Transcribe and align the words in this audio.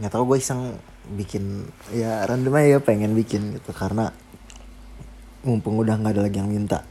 nggak 0.00 0.10
tahu 0.10 0.34
gue 0.34 0.38
iseng 0.42 0.74
bikin 1.14 1.70
ya 1.94 2.26
random 2.26 2.56
aja 2.56 2.80
pengen 2.82 3.14
bikin 3.14 3.54
gitu 3.60 3.70
karena 3.70 4.10
mumpung 5.44 5.76
udah 5.76 6.00
nggak 6.00 6.18
ada 6.18 6.22
lagi 6.24 6.40
yang 6.40 6.50
minta. 6.50 6.82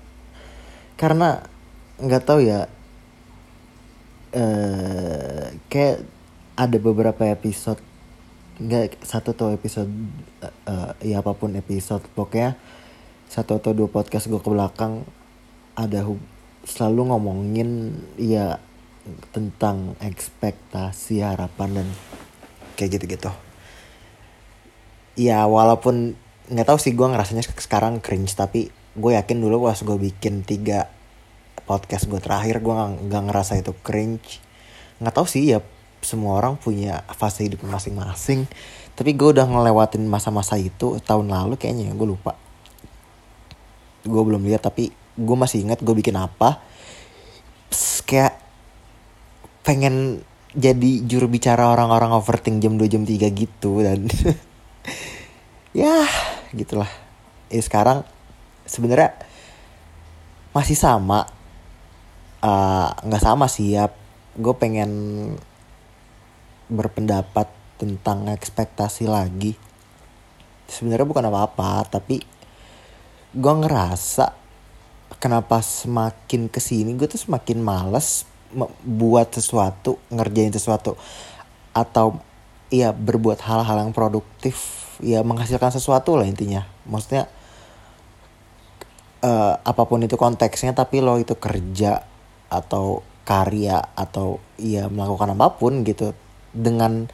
Karena 0.95 1.41
nggak 1.99 2.23
tahu 2.23 2.39
ya 2.45 2.69
eh 4.33 5.53
kayak 5.69 6.05
ada 6.57 6.77
beberapa 6.81 7.21
episode 7.29 7.81
nggak 8.61 9.01
satu 9.01 9.33
atau 9.33 9.47
episode 9.53 9.89
eh, 10.41 10.91
ya 11.13 11.21
apa 11.25 11.33
pun 11.33 11.53
episode 11.57 12.05
pokoknya 12.13 12.57
satu 13.29 13.57
atau 13.57 13.73
dua 13.73 13.89
podcast 13.89 14.29
gue 14.29 14.37
ke 14.37 14.49
belakang 14.49 15.01
ada 15.73 16.05
hub- 16.05 16.21
selalu 16.63 17.09
ngomongin 17.09 17.97
ya 18.15 18.61
tentang 19.33 19.97
ekspektasi 19.99 21.25
harapan 21.25 21.81
dan 21.81 21.87
kayak 22.75 22.99
gitu-gitu. 22.99 23.31
Ya 25.19 25.45
walaupun 25.45 26.17
nggak 26.49 26.67
tahu 26.67 26.77
sih 26.81 26.91
gue 26.91 27.07
ngerasanya 27.07 27.45
sekarang 27.45 28.03
cringe 28.03 28.35
tapi 28.35 28.67
gue 28.93 29.11
yakin 29.15 29.39
dulu 29.39 29.65
pas 29.65 29.79
gue 29.79 29.97
bikin 29.97 30.43
tiga 30.43 30.91
podcast 31.63 32.11
gue 32.11 32.19
terakhir 32.19 32.59
gue 32.59 32.75
nggak 33.07 33.23
ngerasa 33.31 33.57
itu 33.61 33.71
cringe. 33.85 34.43
Nggak 34.99 35.13
tahu 35.15 35.27
sih 35.29 35.49
ya 35.49 35.63
semua 36.03 36.37
orang 36.37 36.59
punya 36.59 37.01
fase 37.15 37.47
hidup 37.47 37.63
masing-masing. 37.63 38.45
Tapi 38.93 39.15
gue 39.17 39.33
udah 39.33 39.47
ngelewatin 39.47 40.05
masa-masa 40.05 40.59
itu 40.59 40.99
tahun 41.01 41.31
lalu 41.31 41.57
kayaknya 41.57 41.95
gue 41.95 42.07
lupa. 42.07 42.37
Gue 44.03 44.21
belum 44.21 44.43
lihat 44.45 44.67
tapi 44.67 44.91
gue 45.17 45.37
masih 45.37 45.63
ingat 45.65 45.81
gue 45.81 45.95
bikin 45.95 46.19
apa. 46.19 46.61
Pss, 47.71 48.05
kayak 48.05 48.37
pengen 49.63 50.21
jadi 50.53 51.01
juru 51.09 51.25
bicara 51.25 51.73
orang-orang 51.73 52.13
overthink 52.13 52.61
jam 52.61 52.77
2 52.77 52.85
jam 52.85 53.03
3 53.03 53.25
gitu 53.33 53.81
dan 53.81 54.05
ya 55.81 56.05
gitulah. 56.53 56.89
Ya 57.49 57.61
sekarang 57.61 58.05
sebenarnya 58.69 59.17
masih 60.53 60.77
sama. 60.77 61.25
Eh, 62.45 62.89
nggak 63.01 63.23
sama 63.23 63.49
sih 63.49 63.73
ya. 63.73 63.89
Gue 64.37 64.53
pengen 64.57 64.91
berpendapat 66.69 67.49
tentang 67.81 68.29
ekspektasi 68.29 69.09
lagi. 69.09 69.57
Sebenarnya 70.69 71.09
bukan 71.09 71.25
apa-apa 71.33 71.85
tapi 71.89 72.21
gue 73.33 73.53
ngerasa 73.65 74.29
kenapa 75.17 75.61
semakin 75.65 76.49
ke 76.49 76.61
sini 76.61 76.93
gue 76.93 77.09
tuh 77.09 77.17
semakin 77.17 77.65
males 77.65 78.29
buat 78.85 79.33
sesuatu 79.33 79.97
ngerjain 80.13 80.53
sesuatu 80.53 80.95
atau 81.73 82.21
ya 82.69 82.93
berbuat 82.93 83.41
hal-hal 83.41 83.85
yang 83.85 83.93
produktif 83.93 84.81
ya 85.01 85.25
menghasilkan 85.25 85.73
sesuatu 85.73 86.17
lah 86.17 86.29
intinya. 86.29 86.65
Maksudnya 86.85 87.29
eh, 89.25 89.53
apa 89.57 89.83
pun 89.85 90.01
itu 90.05 90.15
konteksnya 90.17 90.77
tapi 90.77 91.01
lo 91.01 91.17
itu 91.17 91.33
kerja 91.37 92.05
atau 92.49 93.01
karya 93.23 93.79
atau 93.95 94.43
ya 94.59 94.91
melakukan 94.91 95.33
apa 95.33 95.55
pun 95.55 95.81
gitu 95.87 96.11
dengan 96.51 97.07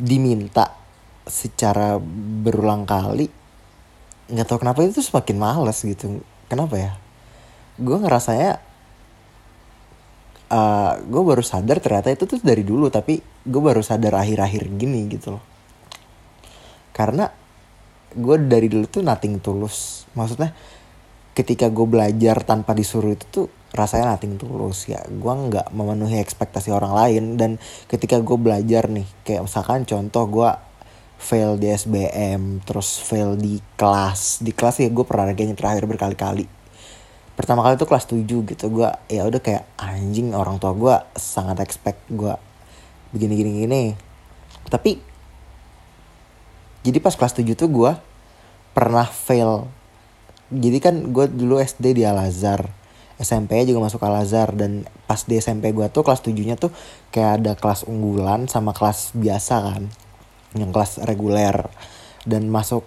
diminta 0.00 0.74
secara 1.24 2.00
berulang 2.42 2.88
kali 2.88 3.30
nggak 4.24 4.46
tahu 4.48 4.58
kenapa 4.64 4.80
itu 4.84 5.04
semakin 5.04 5.36
males 5.36 5.78
gitu. 5.84 6.24
Kenapa 6.48 6.80
ya? 6.80 6.92
Gue 7.76 8.00
ngerasanya 8.00 8.63
eh 10.54 10.92
gue 11.02 11.22
baru 11.26 11.42
sadar 11.42 11.82
ternyata 11.82 12.14
itu 12.14 12.30
tuh 12.30 12.38
dari 12.38 12.62
dulu 12.62 12.86
tapi 12.86 13.18
gue 13.42 13.62
baru 13.62 13.82
sadar 13.82 14.14
akhir-akhir 14.22 14.70
gini 14.78 15.10
gitu 15.10 15.34
loh. 15.34 15.42
Karena 16.94 17.26
gue 18.14 18.36
dari 18.46 18.70
dulu 18.70 18.86
tuh 18.86 19.02
nothing 19.02 19.42
tulus. 19.42 20.06
Maksudnya 20.14 20.54
ketika 21.34 21.66
gue 21.66 21.86
belajar 21.90 22.46
tanpa 22.46 22.70
disuruh 22.70 23.18
itu 23.18 23.26
tuh 23.26 23.46
rasanya 23.74 24.14
nothing 24.14 24.38
tulus. 24.38 24.86
Ya 24.86 25.02
gue 25.10 25.32
nggak 25.34 25.74
memenuhi 25.74 26.22
ekspektasi 26.22 26.70
orang 26.70 26.94
lain. 26.94 27.24
Dan 27.34 27.50
ketika 27.90 28.22
gue 28.22 28.38
belajar 28.38 28.86
nih 28.86 29.06
kayak 29.26 29.50
misalkan 29.50 29.82
contoh 29.82 30.24
gue 30.30 30.50
fail 31.18 31.58
di 31.58 31.66
SBM 31.74 32.62
terus 32.62 33.02
fail 33.02 33.34
di 33.34 33.58
kelas. 33.74 34.38
Di 34.38 34.54
kelas 34.54 34.86
ya 34.86 34.88
gue 34.94 35.02
pernah 35.02 35.34
kayaknya 35.34 35.58
terakhir 35.58 35.90
berkali-kali 35.90 36.53
pertama 37.34 37.66
kali 37.66 37.74
tuh 37.78 37.86
kelas 37.90 38.06
7 38.06 38.24
gitu. 38.24 38.64
Gue 38.70 38.88
ya 39.10 39.26
udah 39.26 39.40
kayak 39.42 39.66
anjing 39.78 40.34
orang 40.34 40.58
tua 40.62 40.72
gue 40.74 40.94
sangat 41.18 41.58
expect 41.62 42.00
gue 42.10 42.34
begini 43.10 43.34
gini 43.38 43.50
gini. 43.66 43.82
Tapi 44.70 44.98
jadi 46.84 46.98
pas 47.00 47.14
kelas 47.16 47.34
7 47.34 47.56
tuh 47.56 47.68
gue 47.70 47.92
pernah 48.76 49.06
fail. 49.08 49.66
Jadi 50.52 50.78
kan 50.78 50.94
gue 51.10 51.26
dulu 51.32 51.58
SD 51.58 51.98
di 51.98 52.02
Al 52.06 52.20
Azhar. 52.20 52.70
SMP 53.14 53.62
juga 53.64 53.80
masuk 53.80 54.02
Al 54.04 54.22
Azhar. 54.22 54.52
Dan 54.52 54.86
pas 55.08 55.24
di 55.24 55.40
SMP 55.40 55.72
gue 55.72 55.86
tuh 55.90 56.04
kelas 56.04 56.20
7 56.20 56.34
nya 56.44 56.60
tuh 56.60 56.70
kayak 57.10 57.42
ada 57.42 57.52
kelas 57.58 57.88
unggulan 57.88 58.46
sama 58.46 58.76
kelas 58.76 59.16
biasa 59.16 59.54
kan. 59.64 59.82
Yang 60.54 60.70
kelas 60.70 60.92
reguler. 61.08 61.72
Dan 62.28 62.52
masuk 62.52 62.84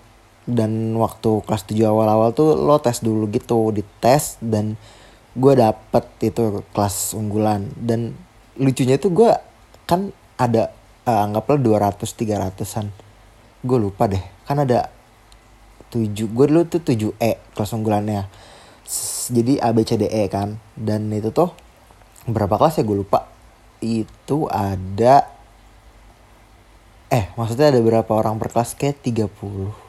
dan 0.47 0.95
waktu 0.95 1.43
kelas 1.43 1.67
7 1.67 1.91
awal-awal 1.91 2.31
tuh 2.31 2.55
lo 2.55 2.79
tes 2.79 3.03
dulu 3.03 3.27
gitu 3.27 3.75
dites 3.75 4.39
dan 4.39 4.79
gue 5.35 5.53
dapet 5.53 6.07
itu 6.23 6.63
kelas 6.71 7.13
unggulan. 7.13 7.67
Dan 7.75 8.15
lucunya 8.55 8.95
tuh 8.95 9.11
gue 9.11 9.31
kan 9.83 10.15
ada 10.39 10.71
eh, 11.03 11.19
anggaplah 11.19 11.59
200 11.59 11.99
300an 11.99 12.87
gue 13.67 13.77
lupa 13.81 14.05
deh 14.07 14.21
kan 14.47 14.63
ada 14.63 14.87
7 15.91 16.07
gue 16.13 16.45
dulu 16.47 16.63
tuh 16.67 16.83
7E 16.83 17.55
kelas 17.55 17.71
unggulannya. 17.75 18.27
Jadi 19.27 19.59
A 19.59 19.71
B 19.75 19.83
C 19.83 19.99
D 19.99 20.07
E 20.07 20.27
kan. 20.27 20.59
Dan 20.75 21.11
itu 21.11 21.31
tuh 21.31 21.51
berapa 22.27 22.59
kelas 22.59 22.79
ya? 22.79 22.83
Gue 22.83 23.03
lupa. 23.03 23.27
Itu 23.79 24.51
ada 24.51 25.31
eh 27.07 27.31
maksudnya 27.39 27.71
ada 27.71 27.79
berapa 27.79 28.11
orang 28.11 28.35
per 28.35 28.51
kelas? 28.51 28.75
Kayak 28.75 28.99
30 29.03 29.86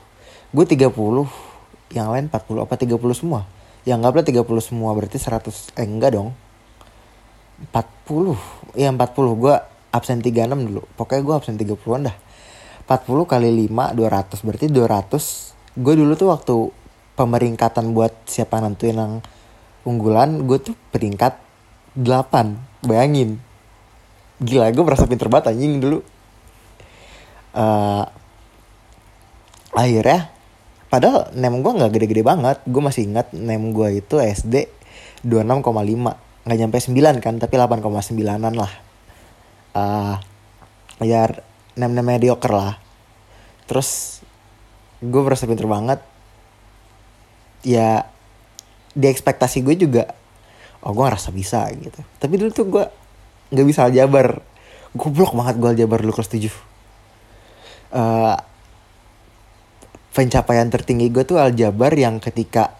gue 0.48 0.64
30 0.64 0.88
yang 1.92 2.08
lain 2.12 2.32
40 2.32 2.64
apa 2.64 2.74
30 2.76 2.96
semua? 3.12 3.44
Ya 3.84 3.96
anggaplah 3.96 4.24
30 4.24 4.44
semua 4.60 4.92
berarti 4.96 5.16
100 5.20 5.76
eh 5.76 5.86
enggak 5.88 6.16
dong. 6.16 6.32
40 7.72 8.36
ya 8.78 8.88
40 8.92 9.42
gue 9.42 9.54
absen 9.92 10.20
36 10.20 10.68
dulu. 10.68 10.82
Pokoknya 10.96 11.22
gue 11.24 11.34
absen 11.36 11.56
30an 11.56 12.00
dah. 12.08 12.16
40 12.88 13.28
kali 13.28 13.48
5 13.68 13.92
200 13.96 14.46
berarti 14.48 14.66
200 14.72 15.76
gue 15.78 15.94
dulu 15.94 16.12
tuh 16.16 16.28
waktu 16.32 16.54
pemeringkatan 17.20 17.92
buat 17.92 18.12
siapa 18.24 18.64
nentuin 18.64 18.96
yang 18.96 19.14
unggulan 19.84 20.48
gue 20.48 20.58
tuh 20.60 20.74
peringkat 20.92 21.36
8 21.96 22.88
bayangin. 22.88 23.40
Gila 24.40 24.72
gue 24.72 24.84
merasa 24.84 25.04
pinter 25.04 25.28
banget 25.28 25.52
anjing 25.52 25.82
dulu. 25.82 25.98
Eh, 27.52 28.04
akhirnya 29.74 30.37
padahal 30.88 31.32
nem 31.36 31.60
gue 31.60 31.72
nggak 31.72 31.92
gede-gede 31.92 32.22
banget. 32.24 32.58
Gue 32.64 32.82
masih 32.82 33.08
ingat 33.08 33.32
nem 33.32 33.72
gue 33.72 33.88
itu 34.00 34.20
SD 34.20 34.68
26,5 35.24 35.64
nggak 36.48 36.58
nyampe 36.58 36.76
9 36.80 37.24
kan 37.24 37.34
tapi 37.36 37.54
8,9an 37.60 38.54
lah. 38.56 38.72
Eh 39.76 40.16
ya 41.06 41.30
nem 41.78 41.90
nem 41.92 42.04
mediocre 42.04 42.52
lah. 42.52 42.74
Terus 43.68 44.20
gue 45.04 45.20
merasa 45.22 45.46
pinter 45.46 45.68
banget. 45.68 46.00
Ya 47.62 48.08
di 48.96 49.06
ekspektasi 49.06 49.62
gue 49.62 49.76
juga 49.78 50.10
oh 50.82 50.90
gue 50.96 51.04
ngerasa 51.04 51.30
bisa 51.30 51.68
gitu. 51.74 52.00
Tapi 52.18 52.34
dulu 52.40 52.50
tuh 52.50 52.66
gue 52.66 52.84
nggak 53.54 53.66
bisa 53.68 53.86
aljabar. 53.86 54.40
Goblok 54.96 55.36
banget 55.36 55.60
gue 55.60 55.68
aljabar 55.68 56.00
dulu 56.00 56.16
kelas 56.16 56.32
7 56.32 56.68
Eh, 57.88 58.36
pencapaian 60.18 60.66
tertinggi 60.66 61.14
gue 61.14 61.22
tuh 61.22 61.38
aljabar 61.38 61.94
yang 61.94 62.18
ketika 62.18 62.74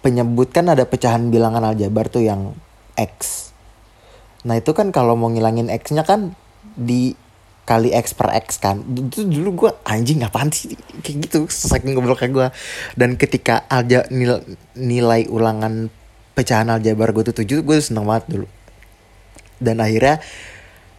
penyebut 0.00 0.48
kan 0.48 0.72
ada 0.72 0.88
pecahan 0.88 1.28
bilangan 1.28 1.60
aljabar 1.60 2.08
tuh 2.08 2.24
yang 2.24 2.56
X. 2.96 3.52
Nah 4.48 4.56
itu 4.56 4.72
kan 4.72 4.88
kalau 4.88 5.12
mau 5.12 5.28
ngilangin 5.28 5.68
X-nya 5.68 6.08
kan 6.08 6.32
di 6.72 7.12
kali 7.68 7.92
X 7.92 8.16
per 8.16 8.32
X 8.32 8.64
kan. 8.64 8.80
Itu 8.96 9.28
dulu 9.28 9.68
gue 9.68 9.70
anjing 9.84 10.24
apaan 10.24 10.48
sih 10.56 10.72
kayak 11.04 11.28
gitu 11.28 11.38
saking 11.52 11.92
gobloknya 11.92 12.32
gue. 12.32 12.48
Dan 12.96 13.20
ketika 13.20 13.68
alja 13.68 14.08
nilai, 14.08 14.40
nilai 14.72 15.28
ulangan 15.28 15.92
pecahan 16.32 16.72
aljabar 16.72 17.12
gue 17.12 17.28
tuh 17.28 17.44
7 17.44 17.60
gue 17.60 17.76
seneng 17.76 18.08
banget 18.08 18.24
dulu. 18.40 18.48
Dan 19.60 19.84
akhirnya 19.84 20.16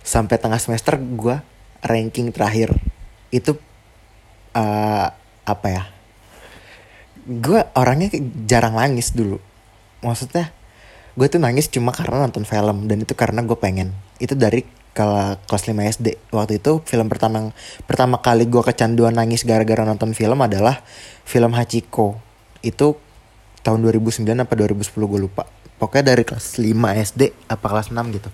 sampai 0.05 0.37
tengah 0.37 0.61
semester 0.61 1.01
gue 1.01 1.41
ranking 1.81 2.29
terakhir 2.29 2.69
itu 3.33 3.57
eh, 4.53 5.09
apa 5.45 5.67
ya? 5.69 5.83
Gue 7.25 7.61
orangnya 7.77 8.09
jarang 8.45 8.77
nangis 8.77 9.13
dulu. 9.13 9.41
Maksudnya 10.01 10.53
gue 11.15 11.27
tuh 11.31 11.39
nangis 11.39 11.71
cuma 11.71 11.95
karena 11.95 12.27
nonton 12.27 12.43
film 12.43 12.89
dan 12.91 12.97
itu 13.01 13.13
karena 13.13 13.45
gue 13.45 13.57
pengen. 13.57 13.93
Itu 14.19 14.35
dari 14.35 14.65
kelas 14.95 15.63
5 15.67 15.75
SD 15.75 16.31
waktu 16.31 16.63
itu 16.63 16.79
film 16.87 17.11
pertama 17.11 17.51
pertama 17.83 18.23
kali 18.23 18.47
gue 18.47 18.63
kecanduan 18.63 19.11
nangis 19.11 19.43
gara-gara 19.43 19.83
nonton 19.83 20.15
film 20.15 20.39
adalah 20.41 20.81
film 21.23 21.53
Hachiko. 21.53 22.19
Itu 22.65 22.99
tahun 23.65 23.81
2009 23.81 24.21
apa 24.25 24.53
2010 24.53 24.93
gue 24.93 25.19
lupa. 25.21 25.43
Pokoknya 25.75 26.15
dari 26.15 26.23
kelas 26.23 26.61
5 26.61 26.71
SD 27.11 27.21
apa 27.51 27.65
kelas 27.65 27.89
6 27.91 28.15
gitu. 28.15 28.29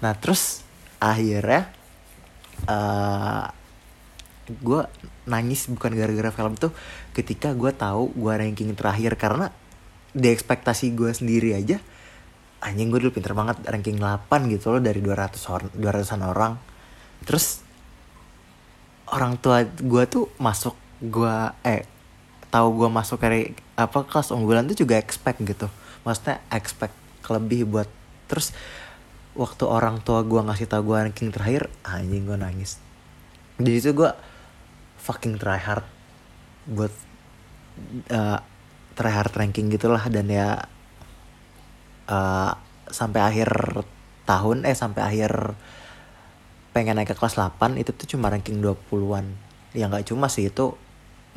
Nah 0.00 0.12
terus 0.16 0.64
akhirnya 1.02 1.68
uh, 2.68 3.44
eh, 4.48 4.56
gue 4.56 4.82
nangis 5.24 5.68
bukan 5.72 5.96
gara-gara 5.96 6.30
film 6.32 6.54
tuh 6.56 6.72
ketika 7.16 7.56
gue 7.56 7.72
tahu 7.72 8.12
gue 8.14 8.32
ranking 8.34 8.72
terakhir. 8.76 9.16
Karena 9.16 9.48
di 10.14 10.30
ekspektasi 10.30 10.94
gue 10.94 11.10
sendiri 11.10 11.58
aja 11.58 11.82
anjing 12.64 12.88
gue 12.88 12.96
dulu 12.96 13.12
pinter 13.12 13.36
banget 13.36 13.60
ranking 13.68 14.00
8 14.00 14.48
gitu 14.48 14.72
loh 14.72 14.80
dari 14.80 15.04
200 15.04 15.36
orang 15.52 15.70
200-an 15.76 16.22
orang. 16.24 16.52
Terus 17.28 17.60
orang 19.12 19.36
tua 19.36 19.68
gue 19.68 20.04
tuh 20.08 20.32
masuk 20.40 20.72
gue 21.04 21.36
eh 21.68 21.84
tahu 22.48 22.68
gue 22.80 22.88
masuk 22.88 23.20
dari 23.20 23.52
apa 23.76 24.06
kelas 24.08 24.32
unggulan 24.32 24.64
tuh 24.64 24.80
juga 24.80 24.96
expect 24.96 25.44
gitu. 25.44 25.68
Maksudnya 26.08 26.40
expect 26.48 26.96
lebih 27.28 27.68
buat 27.68 27.88
terus 28.30 28.56
waktu 29.36 29.64
orang 29.68 30.00
tua 30.00 30.24
gue 30.24 30.40
ngasih 30.40 30.70
tau 30.70 30.80
gue 30.80 30.96
ranking 30.96 31.34
terakhir 31.34 31.68
anjing 31.84 32.24
gue 32.24 32.38
nangis. 32.40 32.80
Jadi 33.60 33.76
itu 33.76 33.90
gue 33.92 34.10
fucking 35.04 35.36
try 35.36 35.60
hard 35.60 35.84
buat 36.64 36.92
uh, 38.08 38.40
try 38.96 39.12
hard 39.12 39.32
ranking 39.36 39.68
gitulah 39.68 40.00
dan 40.08 40.26
ya 40.32 40.64
uh, 42.08 42.52
sampai 42.88 43.20
akhir 43.20 43.50
tahun 44.24 44.64
eh 44.64 44.72
sampai 44.72 45.00
akhir 45.04 45.32
pengen 46.74 46.98
naik 46.98 47.12
ke 47.12 47.16
kelas 47.16 47.38
8 47.38 47.78
itu 47.78 47.94
tuh 47.94 48.16
cuma 48.16 48.32
ranking 48.32 48.58
20-an. 48.58 49.30
Ya 49.76 49.86
nggak 49.86 50.10
cuma 50.10 50.26
sih 50.26 50.50
itu 50.50 50.74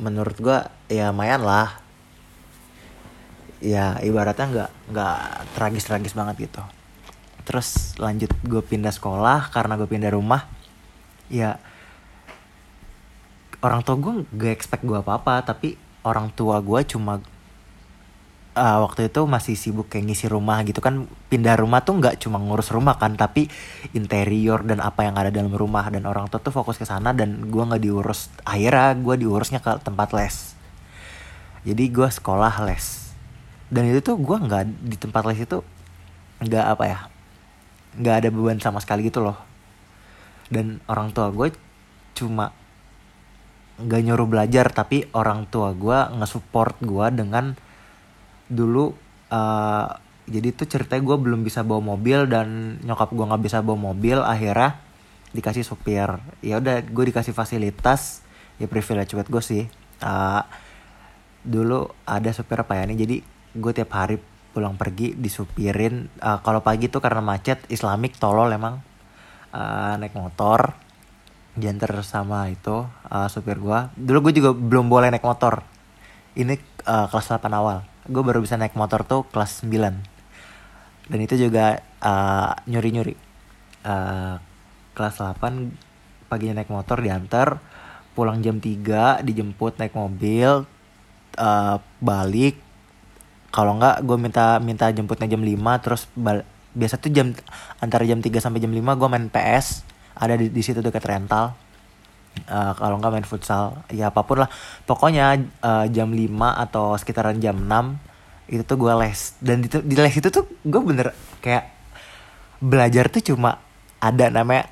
menurut 0.02 0.34
gua 0.40 0.72
ya 0.90 1.14
lumayan 1.14 1.46
lah. 1.46 1.78
Ya 3.62 3.98
ibaratnya 4.02 4.46
nggak 4.50 4.70
nggak 4.90 5.18
tragis-tragis 5.54 6.16
banget 6.18 6.50
gitu. 6.50 6.62
Terus 7.46 7.94
lanjut 7.96 8.28
gue 8.44 8.62
pindah 8.62 8.92
sekolah 8.92 9.48
karena 9.54 9.78
gue 9.78 9.88
pindah 9.88 10.12
rumah. 10.12 10.46
Ya 11.30 11.62
orang 13.62 13.82
tua 13.82 13.96
gue 13.98 14.14
gak 14.34 14.54
expect 14.54 14.82
gue 14.86 14.98
apa-apa 14.98 15.42
tapi 15.42 15.74
orang 16.06 16.30
tua 16.30 16.62
gue 16.62 16.80
cuma 16.86 17.18
uh, 18.58 18.78
waktu 18.84 19.08
itu 19.08 19.22
masih 19.24 19.54
sibuk 19.54 19.86
kayak 19.86 20.10
ngisi 20.10 20.26
rumah 20.26 20.66
gitu 20.66 20.82
kan. 20.82 21.06
Pindah 21.30 21.54
rumah 21.54 21.86
tuh 21.86 22.02
nggak 22.02 22.18
cuma 22.18 22.42
ngurus 22.42 22.74
rumah 22.74 22.98
kan 22.98 23.14
tapi 23.14 23.46
interior 23.94 24.66
dan 24.66 24.82
apa 24.82 25.06
yang 25.06 25.14
ada 25.14 25.30
dalam 25.30 25.54
rumah. 25.54 25.86
Dan 25.88 26.04
orang 26.04 26.26
tua 26.26 26.42
tuh 26.42 26.50
fokus 26.50 26.76
ke 26.76 26.84
sana 26.84 27.14
dan 27.14 27.48
gue 27.48 27.62
nggak 27.62 27.82
diurus 27.82 28.28
akhirnya 28.42 28.98
gue 28.98 29.14
diurusnya 29.22 29.62
ke 29.62 29.78
tempat 29.86 30.10
les. 30.12 30.58
Jadi 31.62 31.84
gue 31.94 32.08
sekolah 32.10 32.66
les. 32.66 33.14
Dan 33.70 33.86
itu 33.86 34.02
tuh 34.02 34.18
gue 34.18 34.36
nggak 34.36 34.64
di 34.66 34.96
tempat 34.98 35.22
les 35.30 35.38
itu 35.38 35.62
nggak 36.38 36.66
apa 36.78 36.84
ya 36.86 37.00
nggak 37.98 38.14
ada 38.14 38.28
beban 38.30 38.58
sama 38.58 38.82
sekali 38.82 39.06
gitu 39.06 39.22
loh. 39.22 39.38
Dan 40.50 40.82
orang 40.90 41.14
tua 41.14 41.30
gue 41.30 41.54
cuma 42.18 42.50
nggak 43.78 44.02
nyuruh 44.02 44.26
belajar 44.26 44.66
tapi 44.74 45.06
orang 45.14 45.46
tua 45.46 45.70
gue 45.70 45.98
nge-support 46.18 46.82
gue 46.82 47.06
dengan 47.14 47.54
dulu 48.50 48.90
uh, 49.30 49.86
jadi 50.28 50.48
tuh 50.52 50.68
ceritanya 50.68 51.02
gue 51.02 51.16
belum 51.16 51.40
bisa 51.46 51.64
bawa 51.64 51.96
mobil 51.96 52.28
dan 52.28 52.78
nyokap 52.84 53.14
gue 53.14 53.24
nggak 53.24 53.42
bisa 53.42 53.64
bawa 53.64 53.94
mobil 53.94 54.20
akhirnya 54.20 54.76
dikasih 55.32 55.64
supir. 55.64 56.08
Ya 56.44 56.60
udah 56.60 56.84
gue 56.84 57.04
dikasih 57.08 57.32
fasilitas 57.32 58.24
ya 58.60 58.68
privilege 58.68 59.16
buat 59.16 59.28
gue 59.28 59.42
sih. 59.42 59.64
Uh, 60.04 60.44
dulu 61.44 61.88
ada 62.04 62.28
supir 62.34 62.60
apa 62.60 62.76
ya 62.76 62.84
nih 62.84 62.98
jadi 62.98 63.16
gue 63.56 63.72
tiap 63.72 63.90
hari 63.96 64.20
pulang 64.52 64.76
pergi 64.76 65.16
disupirin. 65.16 66.12
Uh, 66.20 66.40
kalau 66.44 66.60
pagi 66.60 66.92
tuh 66.92 67.00
karena 67.00 67.24
macet 67.24 67.64
islamik 67.72 68.16
tolol 68.20 68.52
emang. 68.52 68.84
Uh, 69.48 69.96
naik 69.96 70.12
motor 70.12 70.76
jantar 71.60 71.90
sama 72.06 72.48
itu 72.48 72.86
uh, 72.86 73.28
supir 73.30 73.58
gue 73.58 73.78
dulu 73.98 74.28
gue 74.30 74.42
juga 74.42 74.50
belum 74.54 74.86
boleh 74.86 75.10
naik 75.12 75.26
motor. 75.26 75.62
Ini 76.38 76.54
uh, 76.86 77.06
kelas 77.10 77.34
8 77.34 77.50
awal. 77.50 77.82
Gue 78.06 78.22
baru 78.22 78.38
bisa 78.38 78.54
naik 78.54 78.78
motor 78.78 79.02
tuh 79.02 79.26
kelas 79.28 79.66
9 79.66 80.18
dan 81.08 81.18
itu 81.24 81.34
juga 81.40 81.80
uh, 82.04 82.52
nyuri-nyuri. 82.68 83.16
Uh, 83.82 84.36
kelas 84.92 85.24
8 85.24 86.28
paginya 86.28 86.60
naik 86.60 86.70
motor 86.70 87.00
diantar. 87.00 87.58
Pulang 88.12 88.44
jam 88.44 88.60
3 88.60 89.24
dijemput 89.24 89.80
naik 89.80 89.96
mobil. 89.96 90.68
Uh, 91.38 91.76
balik. 91.98 92.60
Kalau 93.48 93.80
enggak 93.80 94.04
gue 94.04 94.16
minta 94.20 94.60
minta 94.60 94.92
jemputnya 94.92 95.26
jam 95.26 95.40
5 95.40 95.84
terus 95.84 96.04
biasa 96.76 97.00
tuh 97.00 97.10
jam 97.10 97.32
antara 97.80 98.04
jam 98.04 98.20
3 98.20 98.28
sampai 98.38 98.60
jam 98.60 98.70
5 98.70 99.00
gue 99.00 99.08
main 99.08 99.26
PS 99.32 99.97
ada 100.18 100.34
di, 100.34 100.50
di 100.50 100.62
situ 100.62 100.82
dekat 100.82 101.06
rental. 101.06 101.54
Uh, 102.46 102.70
kalau 102.78 103.02
nggak 103.02 103.10
main 103.10 103.26
futsal 103.26 103.82
ya 103.90 104.10
apa 104.10 104.26
pun 104.26 104.42
lah. 104.42 104.50
Pokoknya 104.86 105.38
uh, 105.62 105.86
jam 105.90 106.10
5 106.10 106.28
atau 106.68 106.94
sekitaran 106.98 107.38
jam 107.38 107.56
6 107.56 108.52
itu 108.54 108.62
tuh 108.66 108.76
gue 108.78 108.92
les. 108.98 109.20
Dan 109.38 109.62
di, 109.64 109.68
di 109.70 109.94
les 109.96 110.14
itu 110.14 110.28
tuh 110.28 110.44
gue 110.62 110.80
bener 110.82 111.14
kayak 111.42 111.70
belajar 112.58 113.06
tuh 113.10 113.22
cuma 113.22 113.62
ada 114.02 114.30
namanya 114.30 114.66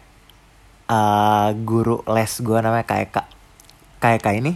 uh, 0.90 1.50
guru 1.54 2.02
les 2.10 2.32
gue 2.43 2.58
namanya 2.58 2.87
kayak 2.87 3.08
kak 3.14 3.26
kayak 4.02 4.20
kak 4.22 4.34
ini 4.38 4.52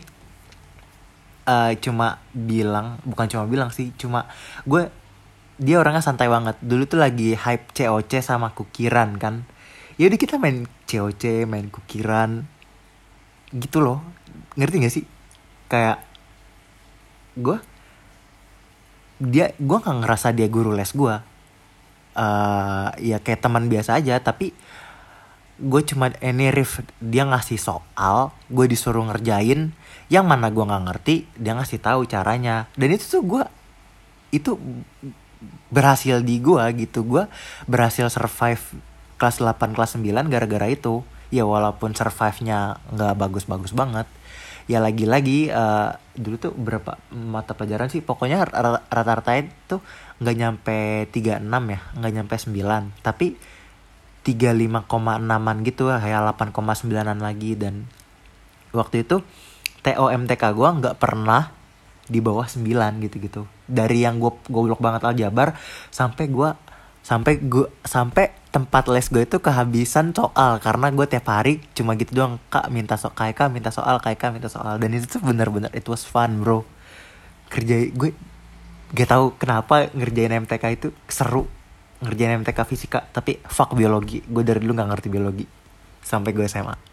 uh, 1.47 1.71
cuma 1.79 2.19
bilang 2.35 2.99
bukan 3.07 3.27
cuma 3.31 3.45
bilang 3.47 3.71
sih 3.71 3.95
cuma 3.99 4.27
gue 4.67 4.91
dia 5.61 5.77
orangnya 5.77 6.01
santai 6.01 6.33
banget. 6.33 6.57
Dulu 6.65 6.89
tuh 6.89 6.99
lagi 7.05 7.37
hype 7.37 7.77
COC 7.77 8.25
sama 8.25 8.49
kukiran 8.57 9.21
kan 9.21 9.45
ya 10.01 10.09
udah 10.09 10.17
kita 10.17 10.41
main 10.41 10.65
COC 10.89 11.45
main 11.45 11.69
kukiran. 11.69 12.49
Gitu 13.53 13.85
loh. 13.85 14.01
Ngerti 14.57 14.77
gak 14.81 14.95
sih? 14.97 15.05
Kayak 15.69 16.01
gue 17.37 17.61
dia 19.21 19.53
gue 19.61 19.77
nggak 19.77 20.01
ngerasa 20.01 20.33
dia 20.33 20.49
guru 20.49 20.73
les 20.73 20.91
gue 20.97 21.15
uh, 22.17 22.89
ya 22.97 23.21
kayak 23.21 23.45
teman 23.45 23.69
biasa 23.69 24.01
aja 24.01 24.17
tapi 24.17 24.57
gue 25.61 25.83
cuma 25.85 26.09
ini 26.25 26.49
riff 26.49 26.81
dia 27.05 27.29
ngasih 27.29 27.61
soal 27.61 28.33
gue 28.49 28.65
disuruh 28.65 29.05
ngerjain. 29.13 29.77
Yang 30.09 30.25
mana 30.25 30.49
gue 30.49 30.65
nggak 30.65 30.85
ngerti 30.89 31.15
dia 31.37 31.53
ngasih 31.53 31.79
tahu 31.85 32.09
caranya. 32.09 32.67
Dan 32.75 32.97
itu 32.97 33.05
tuh 33.05 33.23
gue 33.23 33.43
itu 34.33 34.57
berhasil 35.69 36.25
di 36.25 36.41
gue 36.41 36.65
gitu. 36.81 37.05
Gue 37.05 37.29
berhasil 37.69 38.09
survive 38.09 38.81
kelas 39.21 39.45
8 39.45 39.77
kelas 39.77 40.01
9 40.01 40.33
gara-gara 40.33 40.67
itu. 40.73 41.05
Ya 41.31 41.45
walaupun 41.47 41.93
survive-nya 41.93 42.81
nggak 42.91 43.15
bagus-bagus 43.21 43.77
banget. 43.77 44.09
Ya 44.67 44.81
lagi-lagi 44.81 45.53
uh, 45.53 45.95
dulu 46.17 46.37
tuh 46.41 46.53
berapa 46.57 46.97
mata 47.13 47.53
pelajaran 47.55 47.93
sih 47.93 48.01
pokoknya 48.01 48.49
rata-rata 48.89 49.37
itu 49.39 49.79
nggak 50.19 50.37
nyampe 50.37 50.79
36 51.11 51.43
ya 51.45 51.81
nggak 51.97 52.13
nyampe 52.13 52.35
9 52.39 53.05
tapi 53.05 53.27
35,6an 54.21 55.57
gitu 55.65 55.85
kayak 55.93 56.21
8,9an 56.41 57.19
lagi. 57.21 57.53
Dan 57.55 57.87
waktu 58.73 59.05
itu 59.05 59.21
TOMTK 59.81 60.43
gue 60.55 60.69
nggak 60.81 60.97
pernah 61.01 61.53
di 62.11 62.19
bawah 62.19 62.47
9 62.47 62.67
gitu-gitu. 63.07 63.47
Dari 63.71 64.03
yang 64.03 64.19
gue 64.19 64.35
goblok 64.51 64.83
banget 64.83 65.07
aljabar 65.07 65.55
sampai 65.95 66.27
gue 66.27 66.51
sampai 67.01 67.41
gue 67.41 67.67
sampai 67.83 68.31
tempat 68.51 68.91
les 68.91 69.07
gue 69.09 69.25
itu 69.25 69.39
kehabisan 69.41 70.13
soal 70.13 70.59
karena 70.59 70.91
gue 70.91 71.07
tiap 71.07 71.27
hari 71.31 71.63
cuma 71.73 71.95
gitu 71.95 72.13
doang 72.13 72.43
kak 72.51 72.69
minta 72.69 72.99
soal 72.99 73.15
kak 73.15 73.49
minta 73.49 73.71
soal 73.73 73.99
kak 74.03 74.21
minta 74.31 74.49
soal. 74.51 74.77
Dan 74.77 74.95
itu 74.97 75.07
tuh 75.07 75.23
bener-bener 75.23 75.71
it 75.73 75.87
was 75.89 76.05
fun 76.05 76.45
bro. 76.45 76.67
Kerja 77.51 77.91
gue 77.91 78.11
gak 78.95 79.09
tau 79.11 79.35
kenapa 79.39 79.91
ngerjain 79.95 80.35
MTK 80.45 80.65
itu 80.75 80.89
seru 81.07 81.47
ngerjain 82.01 82.41
MTK 82.43 82.59
fisika 82.65 83.07
tapi 83.11 83.41
fuck 83.49 83.73
biologi. 83.75 84.23
Gue 84.25 84.43
dari 84.43 84.61
dulu 84.61 84.77
nggak 84.77 84.91
ngerti 84.93 85.09
biologi 85.09 85.45
sampai 86.01 86.33
gue 86.33 86.47
SMA 86.49 86.91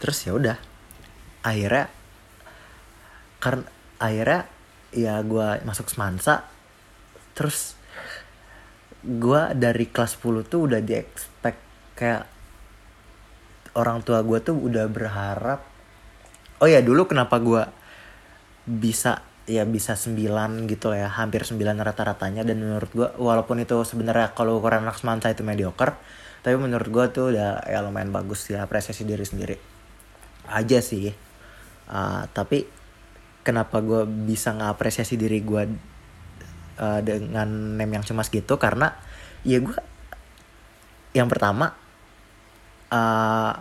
terus 0.00 0.24
ya 0.24 0.32
udah 0.32 0.56
akhirnya 1.44 1.92
karena 3.36 3.68
akhirnya 4.00 4.40
ya 4.96 5.20
gue 5.20 5.48
masuk 5.68 5.92
semansa 5.92 6.48
terus 7.36 7.76
gue 9.00 9.42
dari 9.56 9.86
kelas 9.88 10.20
10 10.20 10.44
tuh 10.44 10.60
udah 10.68 10.80
di 10.84 10.92
expect 10.92 11.60
kayak 11.96 12.28
orang 13.76 14.04
tua 14.04 14.20
gue 14.20 14.38
tuh 14.44 14.56
udah 14.56 14.84
berharap. 14.90 15.60
Oh 16.60 16.68
ya 16.68 16.84
dulu 16.84 17.08
kenapa 17.08 17.40
gue 17.40 17.62
bisa 18.68 19.24
ya 19.48 19.64
bisa 19.64 19.96
9 19.96 20.14
gitu 20.68 20.92
ya 20.92 21.08
hampir 21.08 21.48
9 21.48 21.56
rata-ratanya. 21.56 22.44
Dan 22.44 22.60
menurut 22.60 22.90
gue 22.92 23.08
walaupun 23.16 23.62
itu 23.64 23.80
sebenarnya 23.86 24.36
kalau 24.36 24.60
ukuran 24.60 24.84
anak 24.84 25.00
semansa 25.00 25.32
itu 25.32 25.40
mediocre 25.46 25.96
tapi 26.40 26.56
menurut 26.56 26.88
gue 26.88 27.04
tuh 27.12 27.26
udah 27.36 27.68
ya 27.68 27.84
lumayan 27.84 28.12
bagus 28.12 28.48
ya 28.48 28.64
apresiasi 28.64 29.04
diri 29.04 29.24
sendiri. 29.24 29.56
Aja 30.48 30.80
sih. 30.80 31.12
Uh, 31.90 32.24
tapi 32.32 32.64
kenapa 33.44 33.80
gue 33.84 34.04
bisa 34.06 34.52
ngapresiasi 34.56 35.20
diri 35.20 35.40
gue 35.44 35.89
uh, 36.80 37.00
dengan 37.04 37.76
name 37.76 38.00
yang 38.00 38.04
cemas 38.04 38.32
gitu 38.32 38.56
karena 38.56 38.96
ya 39.44 39.60
gue 39.60 39.76
yang 41.12 41.28
pertama 41.28 41.76
uh, 42.90 43.54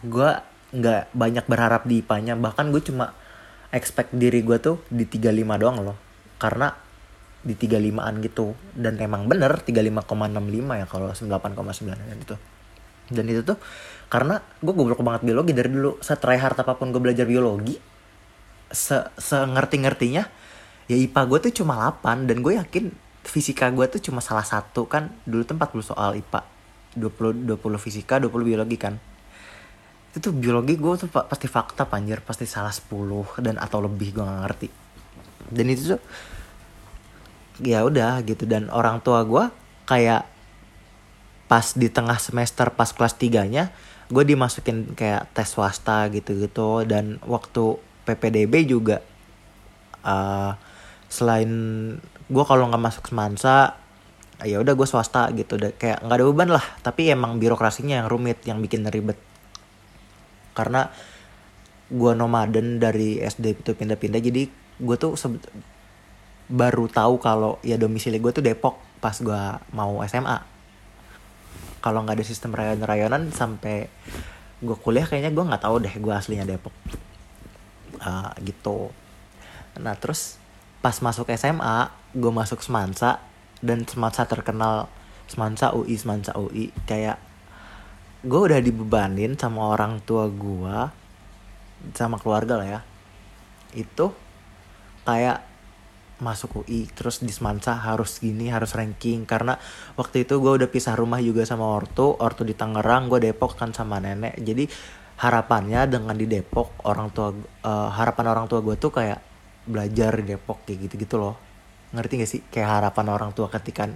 gue 0.00 0.30
nggak 0.70 1.12
banyak 1.12 1.44
berharap 1.50 1.82
di 1.84 2.00
IPA-nya. 2.00 2.34
Bahkan 2.38 2.70
gue 2.70 2.82
cuma 2.84 3.12
expect 3.74 4.14
diri 4.14 4.40
gue 4.42 4.58
tuh 4.58 4.80
di 4.88 5.04
35 5.04 5.60
doang 5.60 5.78
loh. 5.82 5.96
Karena 6.40 6.72
di 7.40 7.54
35an 7.56 8.14
gitu. 8.24 8.54
Dan 8.72 8.96
emang 9.02 9.26
bener 9.26 9.60
35,65 9.60 10.80
ya 10.80 10.86
kalau 10.86 11.08
98,9 11.12 12.08
dan 12.08 12.18
itu. 12.18 12.36
Dan 13.10 13.24
itu 13.26 13.42
tuh 13.42 13.58
karena 14.10 14.38
gue 14.38 14.74
goblok 14.74 15.02
banget 15.02 15.26
biologi 15.26 15.52
dari 15.52 15.70
dulu. 15.70 15.98
Setryhard 15.98 16.56
apa 16.56 16.78
pun 16.78 16.94
gue 16.94 17.02
belajar 17.02 17.26
biologi 17.26 17.74
se, 18.70 19.02
se 19.18 19.36
ngerti 19.36 19.82
ngertinya 19.82 20.22
ya 20.90 20.98
IPA 20.98 21.20
gue 21.30 21.38
tuh 21.46 21.62
cuma 21.62 21.78
8 21.78 22.26
dan 22.26 22.42
gue 22.42 22.58
yakin 22.58 22.90
fisika 23.22 23.70
gue 23.70 23.86
tuh 23.86 24.02
cuma 24.02 24.18
salah 24.18 24.42
satu 24.42 24.90
kan? 24.90 25.14
Dulu 25.22 25.46
tuh 25.46 25.54
40 25.54 25.86
soal 25.94 26.18
IPA 26.18 26.42
20 26.98 27.46
20 27.46 27.62
fisika 27.78 28.18
20 28.18 28.26
biologi 28.42 28.74
kan? 28.74 28.98
Itu 30.10 30.18
tuh 30.18 30.34
biologi 30.34 30.74
gue 30.74 30.92
tuh 30.98 31.06
pasti 31.06 31.46
fakta 31.46 31.86
panjir. 31.86 32.18
Pasti 32.26 32.42
salah 32.42 32.74
10 32.74 32.90
dan 33.38 33.54
atau 33.62 33.78
lebih 33.86 34.18
gue 34.18 34.24
gak 34.26 34.40
ngerti. 34.50 34.68
Dan 35.46 35.70
itu 35.70 35.94
tuh 35.94 36.00
ya 37.62 37.86
udah 37.86 38.18
gitu. 38.26 38.42
Dan 38.50 38.66
orang 38.74 38.98
tua 38.98 39.22
gue 39.22 39.46
kayak 39.86 40.26
pas 41.46 41.66
di 41.78 41.86
tengah 41.86 42.18
semester 42.18 42.66
pas 42.74 42.90
kelas 42.90 43.14
3 43.14 43.46
nya 43.50 43.74
gue 44.10 44.22
dimasukin 44.26 44.98
kayak 44.98 45.30
tes 45.38 45.46
swasta 45.46 46.10
gitu-gitu. 46.10 46.82
Dan 46.82 47.22
waktu 47.22 47.78
PPDB 48.10 48.66
juga 48.66 48.98
uh, 50.02 50.58
selain 51.10 51.50
gue 52.30 52.44
kalau 52.46 52.70
nggak 52.70 52.80
masuk 52.80 53.04
semansa 53.10 53.74
ya 54.40 54.56
udah 54.62 54.72
gue 54.72 54.88
swasta 54.88 55.28
gitu. 55.36 55.58
Deh 55.60 55.74
kayak 55.74 56.06
nggak 56.06 56.16
ada 56.16 56.24
beban 56.24 56.50
lah 56.54 56.64
tapi 56.80 57.10
emang 57.10 57.36
birokrasinya 57.36 58.00
yang 58.00 58.08
rumit 58.08 58.40
yang 58.46 58.62
bikin 58.62 58.86
ribet. 58.88 59.18
Karena 60.54 60.88
gue 61.90 62.12
nomaden 62.14 62.78
dari 62.78 63.18
SD 63.18 63.66
itu 63.66 63.74
pindah-pindah 63.74 64.22
jadi 64.22 64.46
gue 64.80 64.96
tuh 64.96 65.18
baru 66.50 66.86
tahu 66.86 67.18
kalau 67.18 67.58
ya 67.66 67.74
domisili 67.74 68.22
gue 68.22 68.30
tuh 68.30 68.42
Depok 68.42 68.78
pas 69.02 69.14
gue 69.14 69.42
mau 69.74 69.98
SMA 70.06 70.38
kalau 71.80 72.04
nggak 72.04 72.20
ada 72.20 72.26
sistem 72.26 72.52
rayon-rayonan 72.54 73.32
sampai 73.32 73.88
gue 74.60 74.76
kuliah 74.76 75.08
kayaknya 75.08 75.32
gue 75.32 75.44
nggak 75.44 75.64
tahu 75.64 75.76
deh 75.80 75.94
gue 75.96 76.12
aslinya 76.12 76.44
Depok. 76.44 76.72
Uh, 78.00 78.32
gitu. 78.44 78.92
Nah 79.80 79.96
terus 79.96 80.39
pas 80.80 80.96
masuk 81.04 81.28
SMA 81.36 81.92
gue 82.16 82.32
masuk 82.32 82.64
Semansa 82.64 83.20
dan 83.60 83.84
Semansa 83.84 84.24
terkenal 84.24 84.88
Semansa 85.28 85.76
UI 85.76 85.94
Semansa 85.94 86.34
UI 86.34 86.72
kayak 86.88 87.20
gue 88.20 88.40
udah 88.40 88.60
dibebanin 88.60 89.36
sama 89.40 89.72
orang 89.72 90.00
tua 90.04 90.28
gue 90.28 90.76
sama 91.96 92.20
keluarga 92.20 92.60
lah 92.60 92.68
ya. 92.68 92.80
Itu 93.72 94.12
kayak 95.08 95.48
masuk 96.20 96.64
UI 96.64 96.84
terus 96.92 97.24
di 97.24 97.32
Semansa 97.32 97.80
harus 97.80 98.20
gini 98.20 98.52
harus 98.52 98.76
ranking. 98.76 99.24
Karena 99.24 99.56
waktu 99.96 100.28
itu 100.28 100.36
gue 100.36 100.52
udah 100.60 100.68
pisah 100.68 100.92
rumah 100.96 101.20
juga 101.24 101.48
sama 101.48 101.64
ortu 101.64 102.12
ortu 102.20 102.44
di 102.44 102.52
Tangerang 102.52 103.08
gue 103.08 103.32
Depok 103.32 103.56
kan 103.56 103.72
sama 103.72 104.00
nenek. 104.00 104.36
Jadi 104.40 104.68
harapannya 105.20 105.88
dengan 105.88 106.16
di 106.16 106.28
Depok 106.28 106.84
orang 106.88 107.08
tua 107.12 107.32
uh, 107.64 107.88
harapan 107.92 108.26
orang 108.32 108.46
tua 108.48 108.60
gue 108.60 108.76
tuh 108.76 108.92
kayak 108.92 109.29
belajar 109.70 110.18
Depok 110.20 110.66
kayak 110.66 110.90
gitu 110.90 110.94
gitu 111.06 111.16
loh. 111.16 111.38
Ngerti 111.94 112.12
gak 112.22 112.30
sih? 112.30 112.40
Kayak 112.50 112.82
harapan 112.82 113.06
orang 113.10 113.30
tua 113.34 113.50
ketika 113.50 113.86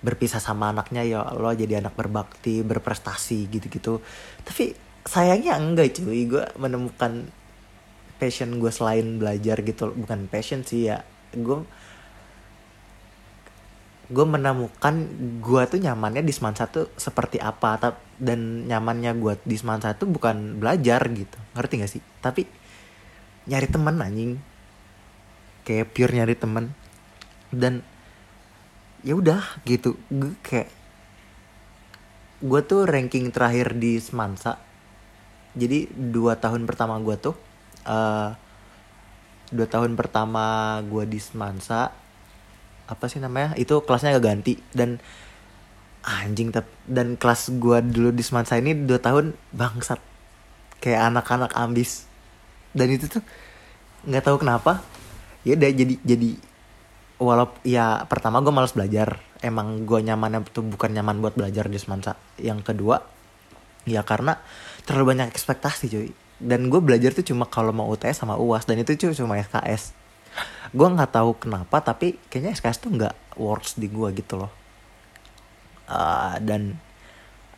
berpisah 0.00 0.40
sama 0.40 0.72
anaknya 0.72 1.04
ya 1.04 1.20
lo 1.36 1.52
jadi 1.52 1.84
anak 1.84 1.92
berbakti 1.92 2.64
berprestasi 2.64 3.52
gitu-gitu. 3.52 4.00
Tapi 4.44 4.72
sayangnya 5.04 5.60
enggak 5.60 6.00
cuy. 6.00 6.24
Gue 6.24 6.44
menemukan 6.56 7.28
passion 8.16 8.60
gue 8.60 8.72
selain 8.72 9.16
belajar 9.20 9.60
gitu 9.64 9.92
bukan 9.92 10.28
passion 10.28 10.64
sih 10.64 10.88
ya. 10.88 11.04
Gue 11.36 11.64
gue 14.10 14.26
menemukan 14.26 14.94
gue 15.38 15.62
tuh 15.70 15.78
nyamannya 15.78 16.24
di 16.24 16.32
semansa 16.32 16.68
tuh 16.72 16.88
seperti 16.96 17.36
apa. 17.36 17.76
Dan 18.16 18.64
nyamannya 18.64 19.12
gue 19.20 19.36
di 19.44 19.56
semansa 19.60 19.92
tuh 19.92 20.08
bukan 20.08 20.56
belajar 20.56 21.04
gitu. 21.12 21.36
Ngerti 21.52 21.72
gak 21.84 21.92
sih? 21.92 22.02
Tapi 22.24 22.42
nyari 23.48 23.68
teman 23.68 24.00
anjing 24.00 24.36
kayak 25.64 25.92
pure 25.92 26.12
nyari 26.12 26.34
teman 26.36 26.72
dan 27.50 27.84
ya 29.04 29.16
udah 29.16 29.42
gitu. 29.66 29.96
Gue 30.08 30.34
kayak 30.44 30.68
gue 32.40 32.60
tuh 32.64 32.88
ranking 32.88 33.28
terakhir 33.34 33.76
di 33.76 34.00
Semansa. 34.00 34.56
Jadi 35.52 35.90
dua 35.90 36.38
tahun 36.38 36.64
pertama 36.64 36.96
gue 37.02 37.16
tuh 37.18 37.34
uh, 37.84 38.32
dua 39.50 39.66
tahun 39.66 39.98
pertama 39.98 40.78
gue 40.86 41.04
di 41.10 41.18
Semansa 41.18 41.90
apa 42.90 43.04
sih 43.06 43.22
namanya 43.22 43.54
itu 43.58 43.82
kelasnya 43.82 44.16
gak 44.16 44.24
ganti. 44.24 44.54
Dan 44.72 45.02
anjing 46.00 46.48
dan 46.88 47.20
kelas 47.20 47.52
gue 47.60 47.78
dulu 47.84 48.10
di 48.14 48.24
Semansa 48.24 48.56
ini 48.56 48.72
dua 48.72 49.02
tahun 49.02 49.36
bangsat. 49.52 50.00
Kayak 50.80 51.12
anak-anak 51.12 51.52
ambis. 51.60 52.08
Dan 52.72 52.88
itu 52.94 53.10
tuh 53.10 53.20
nggak 54.00 54.24
tahu 54.24 54.40
kenapa 54.40 54.80
ya 55.46 55.56
udah 55.56 55.70
jadi 55.72 55.94
jadi 56.04 56.30
walaupun 57.20 57.58
ya 57.64 58.04
pertama 58.06 58.40
gue 58.44 58.52
malas 58.52 58.72
belajar. 58.76 59.20
Emang 59.40 59.88
gue 59.88 60.00
nyamannya 60.04 60.44
tuh 60.52 60.60
bukan 60.64 60.92
nyaman 60.92 61.24
buat 61.24 61.32
belajar 61.32 61.64
di 61.72 61.80
semansa 61.80 62.12
yang 62.36 62.60
kedua 62.60 63.00
ya 63.88 64.04
karena 64.04 64.36
terlalu 64.84 65.16
banyak 65.16 65.32
ekspektasi 65.32 65.84
cuy. 65.88 66.10
Dan 66.40 66.72
gue 66.72 66.80
belajar 66.80 67.12
tuh 67.12 67.24
cuma 67.24 67.48
kalau 67.48 67.72
mau 67.72 67.88
UTS 67.88 68.24
sama 68.24 68.36
uas 68.36 68.64
dan 68.68 68.80
itu 68.80 68.96
cuy 68.96 69.12
cuma 69.16 69.36
SKS 69.40 70.00
gue 70.70 70.86
nggak 70.86 71.10
tahu 71.10 71.34
kenapa 71.34 71.82
tapi 71.82 72.14
kayaknya 72.30 72.54
SKS 72.54 72.78
tuh 72.78 72.90
nggak 72.94 73.14
works 73.42 73.74
di 73.76 73.90
gue 73.90 74.08
gitu 74.14 74.38
loh. 74.38 74.52
Uh, 75.90 76.38
dan 76.38 76.78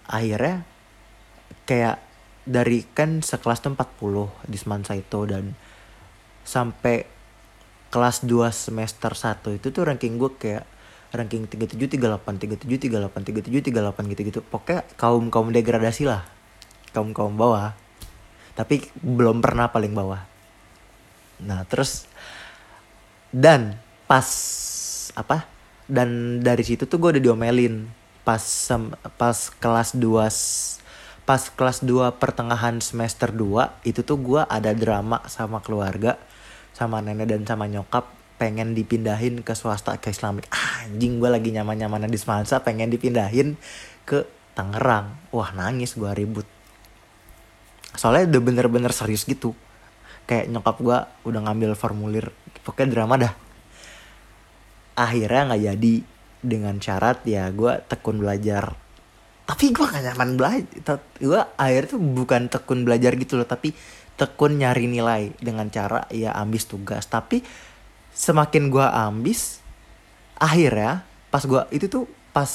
akhirnya 0.09 0.65
kayak 1.69 2.01
dari 2.49 2.89
kan 2.97 3.21
sekelas 3.21 3.61
tuh 3.61 3.77
40 3.77 4.49
di 4.49 4.57
semansa 4.57 4.97
itu. 4.97 5.29
Dan 5.29 5.53
sampai 6.43 7.05
kelas 7.93 8.25
2 8.25 8.49
semester 8.49 9.13
1 9.13 9.61
itu 9.61 9.69
tuh 9.69 9.85
ranking 9.85 10.17
gue 10.17 10.33
kayak 10.41 10.65
ranking 11.13 11.45
37 11.45 12.01
38 12.01 12.65
37 12.65 12.89
38 12.89 13.45
37 13.45 13.69
38 13.69 14.13
gitu-gitu. 14.17 14.41
Pokoknya 14.41 14.83
kaum-kaum 14.97 15.53
degradasi 15.53 16.09
lah. 16.09 16.25
Kaum-kaum 16.97 17.37
bawah. 17.37 17.77
Tapi 18.57 18.89
belum 19.05 19.45
pernah 19.45 19.69
paling 19.69 19.93
bawah. 19.93 20.25
Nah, 21.45 21.69
terus 21.69 22.09
dan 23.29 23.77
pas 24.09 24.25
apa? 25.13 25.45
Dan 25.85 26.41
dari 26.41 26.65
situ 26.65 26.89
tuh 26.89 26.97
gue 26.97 27.21
udah 27.21 27.23
diomelin 27.23 27.89
pas 28.25 28.41
sem, 28.41 28.89
pas 29.21 29.37
kelas 29.61 29.99
2 29.99 31.27
pas 31.27 31.43
kelas 31.43 31.79
2 31.83 32.23
pertengahan 32.23 32.79
semester 32.79 33.35
2 33.35 33.83
itu 33.87 34.01
tuh 34.07 34.19
gue 34.19 34.43
ada 34.47 34.71
drama 34.75 35.23
sama 35.27 35.59
keluarga 35.59 36.19
sama 36.73 37.05
nenek 37.05 37.29
dan 37.29 37.45
sama 37.45 37.69
nyokap 37.69 38.09
pengen 38.41 38.75
dipindahin 38.75 39.47
ke 39.47 39.55
swasta 39.55 39.95
ke 40.03 40.11
Islamik. 40.11 40.51
Anjing 40.51 41.23
gue 41.23 41.31
lagi 41.31 41.55
nyaman 41.55 41.79
nyaman 41.79 42.11
di 42.11 42.19
Semansa 42.19 42.59
pengen 42.65 42.91
dipindahin 42.91 43.55
ke 44.03 44.27
Tangerang. 44.59 45.31
Wah 45.31 45.55
nangis 45.55 45.95
gue 45.95 46.11
ribut. 46.11 46.45
Soalnya 47.95 48.35
udah 48.35 48.43
bener-bener 48.43 48.91
serius 48.91 49.23
gitu. 49.23 49.55
Kayak 50.27 50.51
nyokap 50.51 50.77
gue 50.83 50.99
udah 51.31 51.41
ngambil 51.47 51.79
formulir 51.79 52.35
pokoknya 52.67 52.89
drama 52.91 53.15
dah. 53.15 53.33
Akhirnya 54.99 55.55
nggak 55.55 55.65
jadi. 55.73 55.95
Dengan 56.43 56.75
syarat 56.83 57.23
ya 57.23 57.47
gue 57.55 57.87
tekun 57.87 58.19
belajar. 58.19 58.75
Tapi 59.47 59.71
gue 59.71 59.87
gak 59.87 60.03
nyaman 60.11 60.35
belajar. 60.35 60.99
Gue 61.23 61.39
akhirnya 61.39 61.95
tuh 61.95 62.03
bukan 62.03 62.51
tekun 62.51 62.83
belajar 62.83 63.15
gitu 63.15 63.39
loh 63.39 63.47
tapi 63.47 63.71
tekun 64.17 64.61
nyari 64.61 64.87
nilai 64.89 65.33
dengan 65.41 65.69
cara 65.73 66.07
ya 66.13 66.33
ambis 66.37 66.69
tugas. 66.69 67.09
Tapi 67.09 67.43
semakin 68.13 68.69
gue 68.69 68.85
ambis 68.85 69.63
akhirnya 70.37 71.07
pas 71.33 71.43
gue 71.45 71.63
itu 71.73 71.89
tuh 71.89 72.05
pas 72.33 72.51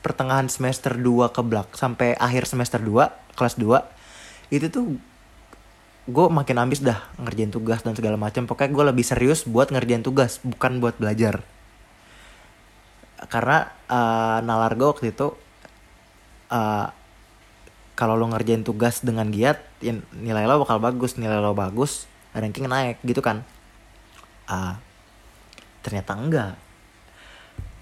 pertengahan 0.00 0.48
semester 0.48 0.96
2 0.96 1.34
ke 1.34 1.40
belak 1.44 1.68
sampai 1.76 2.16
akhir 2.16 2.48
semester 2.48 2.80
2 2.80 3.36
kelas 3.36 3.54
2 3.60 4.54
itu 4.54 4.66
tuh 4.72 4.96
gue 6.08 6.26
makin 6.32 6.56
ambis 6.64 6.80
dah 6.80 7.04
ngerjain 7.20 7.52
tugas 7.52 7.84
dan 7.84 7.92
segala 7.92 8.16
macam. 8.16 8.48
Pokoknya 8.48 8.72
gue 8.72 8.84
lebih 8.96 9.04
serius 9.04 9.44
buat 9.44 9.68
ngerjain 9.68 10.00
tugas 10.00 10.40
bukan 10.40 10.80
buat 10.80 10.96
belajar. 10.96 11.44
Karena 13.28 13.68
uh, 13.92 14.40
nalar 14.40 14.72
gue 14.72 14.88
waktu 14.88 15.12
itu 15.12 15.36
uh, 16.48 16.86
kalau 17.98 18.14
lo 18.14 18.30
ngerjain 18.30 18.62
tugas 18.62 19.02
dengan 19.02 19.26
giat 19.34 19.58
ya 19.82 19.98
nilai 20.14 20.46
lo 20.46 20.62
bakal 20.62 20.78
bagus 20.78 21.18
nilai 21.18 21.42
lo 21.42 21.50
bagus 21.50 22.06
ranking 22.30 22.70
naik 22.70 23.02
gitu 23.02 23.18
kan? 23.18 23.42
Uh, 24.46 24.78
ternyata 25.82 26.14
enggak. 26.14 26.54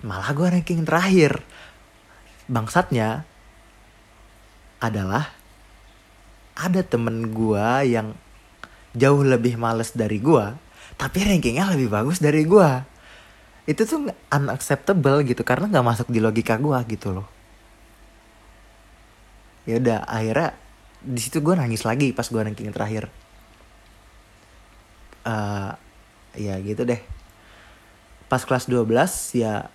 Malah 0.01 0.33
gue 0.33 0.49
ranking 0.57 0.89
terakhir. 0.89 1.45
Bangsatnya 2.49 3.29
adalah 4.81 5.37
ada 6.57 6.81
temen 6.81 7.37
gue 7.37 7.69
yang 7.85 8.17
jauh 8.97 9.21
lebih 9.21 9.61
males 9.61 9.93
dari 9.93 10.17
gue 10.17 10.57
tapi 10.97 11.21
rankingnya 11.21 11.77
lebih 11.77 11.93
bagus 11.93 12.17
dari 12.17 12.49
gue 12.49 12.71
itu 13.69 13.83
tuh 13.85 14.09
unacceptable 14.33 15.21
gitu 15.29 15.45
karena 15.45 15.69
nggak 15.69 15.85
masuk 15.85 16.09
di 16.09 16.25
logika 16.25 16.57
gue 16.57 16.97
gitu 16.97 17.13
loh 17.13 17.29
ya 19.67 19.83
udah 19.83 20.07
akhirnya 20.07 20.55
di 21.03 21.21
situ 21.21 21.43
gue 21.43 21.55
nangis 21.59 21.83
lagi 21.83 22.15
pas 22.15 22.27
gue 22.27 22.41
ranking 22.41 22.71
terakhir. 22.71 23.11
Uh, 25.27 25.75
ya 26.39 26.59
gitu 26.63 26.87
deh. 26.87 27.03
Pas 28.27 28.43
kelas 28.43 28.67
12 28.67 28.87
ya 29.39 29.71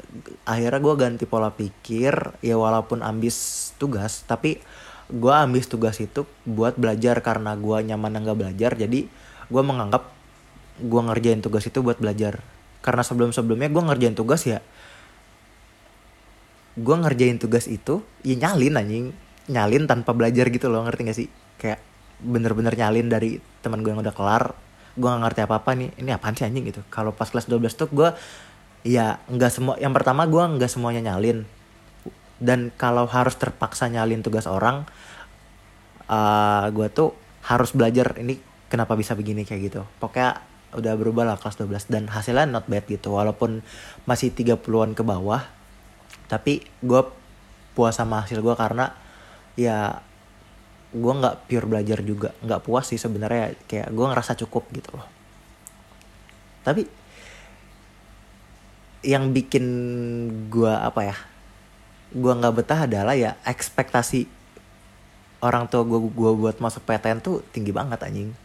akhirnya 0.47 0.79
gue 0.79 0.95
ganti 0.95 1.25
pola 1.27 1.51
pikir 1.51 2.35
ya 2.43 2.55
walaupun 2.59 2.99
ambis 3.03 3.71
tugas 3.79 4.27
tapi 4.27 4.59
gue 5.11 5.33
ambis 5.35 5.67
tugas 5.67 5.99
itu 5.99 6.23
buat 6.47 6.79
belajar 6.79 7.19
karena 7.19 7.55
gue 7.59 7.77
nyaman 7.91 8.23
nggak 8.23 8.39
belajar 8.39 8.71
jadi 8.79 9.07
gue 9.51 9.63
menganggap 9.63 10.07
gue 10.79 11.01
ngerjain 11.03 11.43
tugas 11.43 11.67
itu 11.67 11.83
buat 11.83 11.99
belajar. 11.99 12.39
Karena 12.81 13.05
sebelum 13.05 13.29
sebelumnya 13.35 13.69
gue 13.69 13.83
ngerjain 13.83 14.15
tugas 14.15 14.47
ya 14.47 14.63
gue 16.79 16.95
ngerjain 16.95 17.35
tugas 17.35 17.67
itu 17.67 17.99
ya 18.23 18.35
nyalin 18.39 18.79
anjing 18.79 19.05
nyalin 19.51 19.83
tanpa 19.85 20.15
belajar 20.15 20.47
gitu 20.47 20.71
loh 20.71 20.87
ngerti 20.87 21.01
gak 21.03 21.17
sih? 21.17 21.27
Kayak 21.59 21.83
bener-bener 22.23 22.71
nyalin 22.71 23.11
dari 23.11 23.43
teman 23.59 23.83
gue 23.83 23.91
yang 23.91 23.99
udah 23.99 24.15
kelar 24.15 24.55
gue 24.91 25.07
gak 25.07 25.23
ngerti 25.23 25.41
apa 25.47 25.55
apa 25.63 25.71
nih 25.71 25.89
ini 25.99 26.09
apaan 26.11 26.35
sih 26.35 26.47
anjing? 26.47 26.63
gitu. 26.67 26.81
Kalau 26.87 27.11
pas 27.11 27.27
kelas 27.27 27.47
12 27.47 27.75
tuh 27.75 27.89
gue 27.91 28.09
ya 28.81 29.21
nggak 29.29 29.51
semua 29.53 29.75
yang 29.77 29.93
pertama 29.93 30.25
gue 30.25 30.39
nggak 30.39 30.71
semuanya 30.71 31.13
nyalin. 31.13 31.43
Dan 32.41 32.73
kalau 32.73 33.05
harus 33.05 33.37
terpaksa 33.37 33.85
nyalin 33.91 34.25
tugas 34.25 34.49
orang 34.49 34.87
uh, 36.09 36.65
gue 36.73 36.87
tuh 36.89 37.13
harus 37.45 37.69
belajar 37.75 38.17
ini 38.17 38.41
kenapa 38.71 38.95
bisa 38.95 39.13
begini? 39.13 39.43
kayak 39.43 39.61
gitu. 39.71 39.81
Pokoknya 40.01 40.41
udah 40.71 40.93
berubah 40.95 41.27
lah 41.27 41.35
kelas 41.35 41.59
12 41.59 41.91
dan 41.91 42.03
hasilnya 42.07 42.47
not 42.47 42.65
bad 42.65 42.87
gitu. 42.87 43.13
Walaupun 43.13 43.61
masih 44.07 44.31
30-an 44.31 44.95
ke 44.95 45.03
bawah 45.03 45.61
tapi 46.31 46.63
gue 46.79 47.01
puas 47.75 47.91
sama 47.91 48.23
hasil 48.23 48.39
gue 48.39 48.55
karena 48.55 48.95
ya 49.55 50.01
gue 50.91 51.13
nggak 51.15 51.47
pure 51.47 51.67
belajar 51.67 51.99
juga. 52.03 52.29
Nggak 52.43 52.63
puas 52.67 52.85
sih 52.87 52.99
sebenarnya. 52.99 53.55
Kayak 53.65 53.89
gue 53.95 54.05
ngerasa 54.05 54.35
cukup 54.43 54.67
gitu 54.75 54.91
loh. 54.95 55.07
Tapi 56.61 56.85
yang 59.01 59.33
bikin 59.33 59.65
gue 60.53 60.69
apa 60.69 61.01
ya 61.01 61.17
gue 62.13 62.33
nggak 62.37 62.53
betah 62.53 62.85
adalah 62.85 63.17
ya 63.17 63.33
ekspektasi 63.49 64.29
orang 65.41 65.65
tua 65.65 65.81
gue 65.81 65.97
gue 65.97 66.31
buat 66.37 66.61
masuk 66.61 66.85
PTN 66.85 67.17
tuh 67.23 67.41
tinggi 67.49 67.73
banget 67.73 67.97
anjing. 68.03 68.35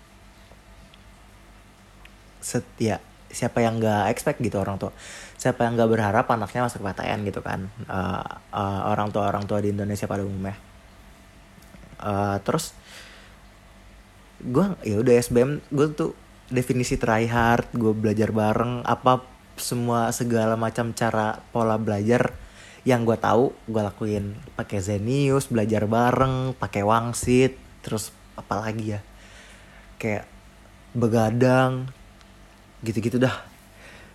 Setia 2.41 3.03
siapa 3.27 3.61
yang 3.61 3.83
nggak 3.83 4.09
expect 4.15 4.39
gitu 4.41 4.57
orang 4.63 4.81
tua. 4.81 4.95
Siapa 5.37 5.67
yang 5.67 5.77
nggak 5.77 5.91
berharap 5.93 6.25
anaknya 6.31 6.71
masuk 6.71 6.81
PTN 6.81 7.27
gitu 7.27 7.45
kan. 7.45 7.69
Uh, 7.85 8.25
uh, 8.55 8.81
orang 8.89 9.13
tua 9.13 9.29
orang 9.29 9.45
tua 9.45 9.61
di 9.61 9.75
Indonesia 9.75 10.09
pada 10.09 10.25
umumnya 10.25 10.57
uh, 12.01 12.37
terus 12.43 12.77
gue 14.43 14.67
ya 14.85 15.01
udah 15.01 15.15
SBM 15.17 15.65
gue 15.73 15.87
tuh 15.97 16.13
definisi 16.53 17.01
try 17.01 17.27
hard 17.27 17.73
gue 17.75 17.91
belajar 17.97 18.31
bareng 18.31 18.85
apa 18.85 19.25
semua 19.57 20.13
segala 20.13 20.55
macam 20.55 20.93
cara 20.93 21.41
pola 21.51 21.81
belajar 21.81 22.37
yang 22.87 23.03
gue 23.03 23.19
tahu 23.19 23.51
gue 23.67 23.83
lakuin. 23.83 24.39
Pakai 24.55 24.79
Zenius 24.79 25.51
belajar 25.51 25.91
bareng 25.91 26.55
pakai 26.55 26.87
wangsit 26.87 27.59
terus 27.83 28.15
apalagi 28.39 28.95
ya? 28.95 29.01
Kayak 29.99 30.31
begadang 30.95 31.91
gitu-gitu 32.87 33.19
dah. 33.19 33.35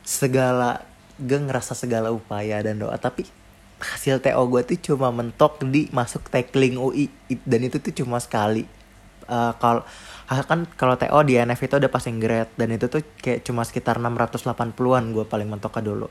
Segala 0.07 0.87
gue 1.19 1.35
ngerasa 1.35 1.75
segala 1.75 2.15
upaya 2.15 2.63
dan 2.63 2.79
doa 2.79 2.95
tapi 2.95 3.27
hasil 3.81 4.21
TO 4.21 4.41
gue 4.47 4.61
tuh 4.63 4.93
cuma 4.93 5.09
mentok 5.09 5.65
di 5.65 5.89
masuk 5.89 6.29
tackling 6.29 6.77
UI 6.77 7.09
dan 7.43 7.61
itu 7.65 7.81
tuh 7.81 7.91
cuma 7.91 8.21
sekali. 8.21 8.63
Uh, 9.25 9.53
kalau 9.57 9.83
kan 10.27 10.63
kalau 10.79 10.95
TO 10.95 11.19
di 11.27 11.35
NF 11.41 11.59
itu 11.65 11.75
ada 11.81 11.89
passing 11.89 12.21
grade. 12.21 12.53
Dan 12.55 12.71
itu 12.71 12.87
tuh 12.87 13.01
kayak 13.19 13.43
cuma 13.43 13.65
sekitar 13.65 13.97
680-an 13.99 15.03
gue 15.11 15.25
paling 15.25 15.49
mentok 15.49 15.81
dulu. 15.81 16.07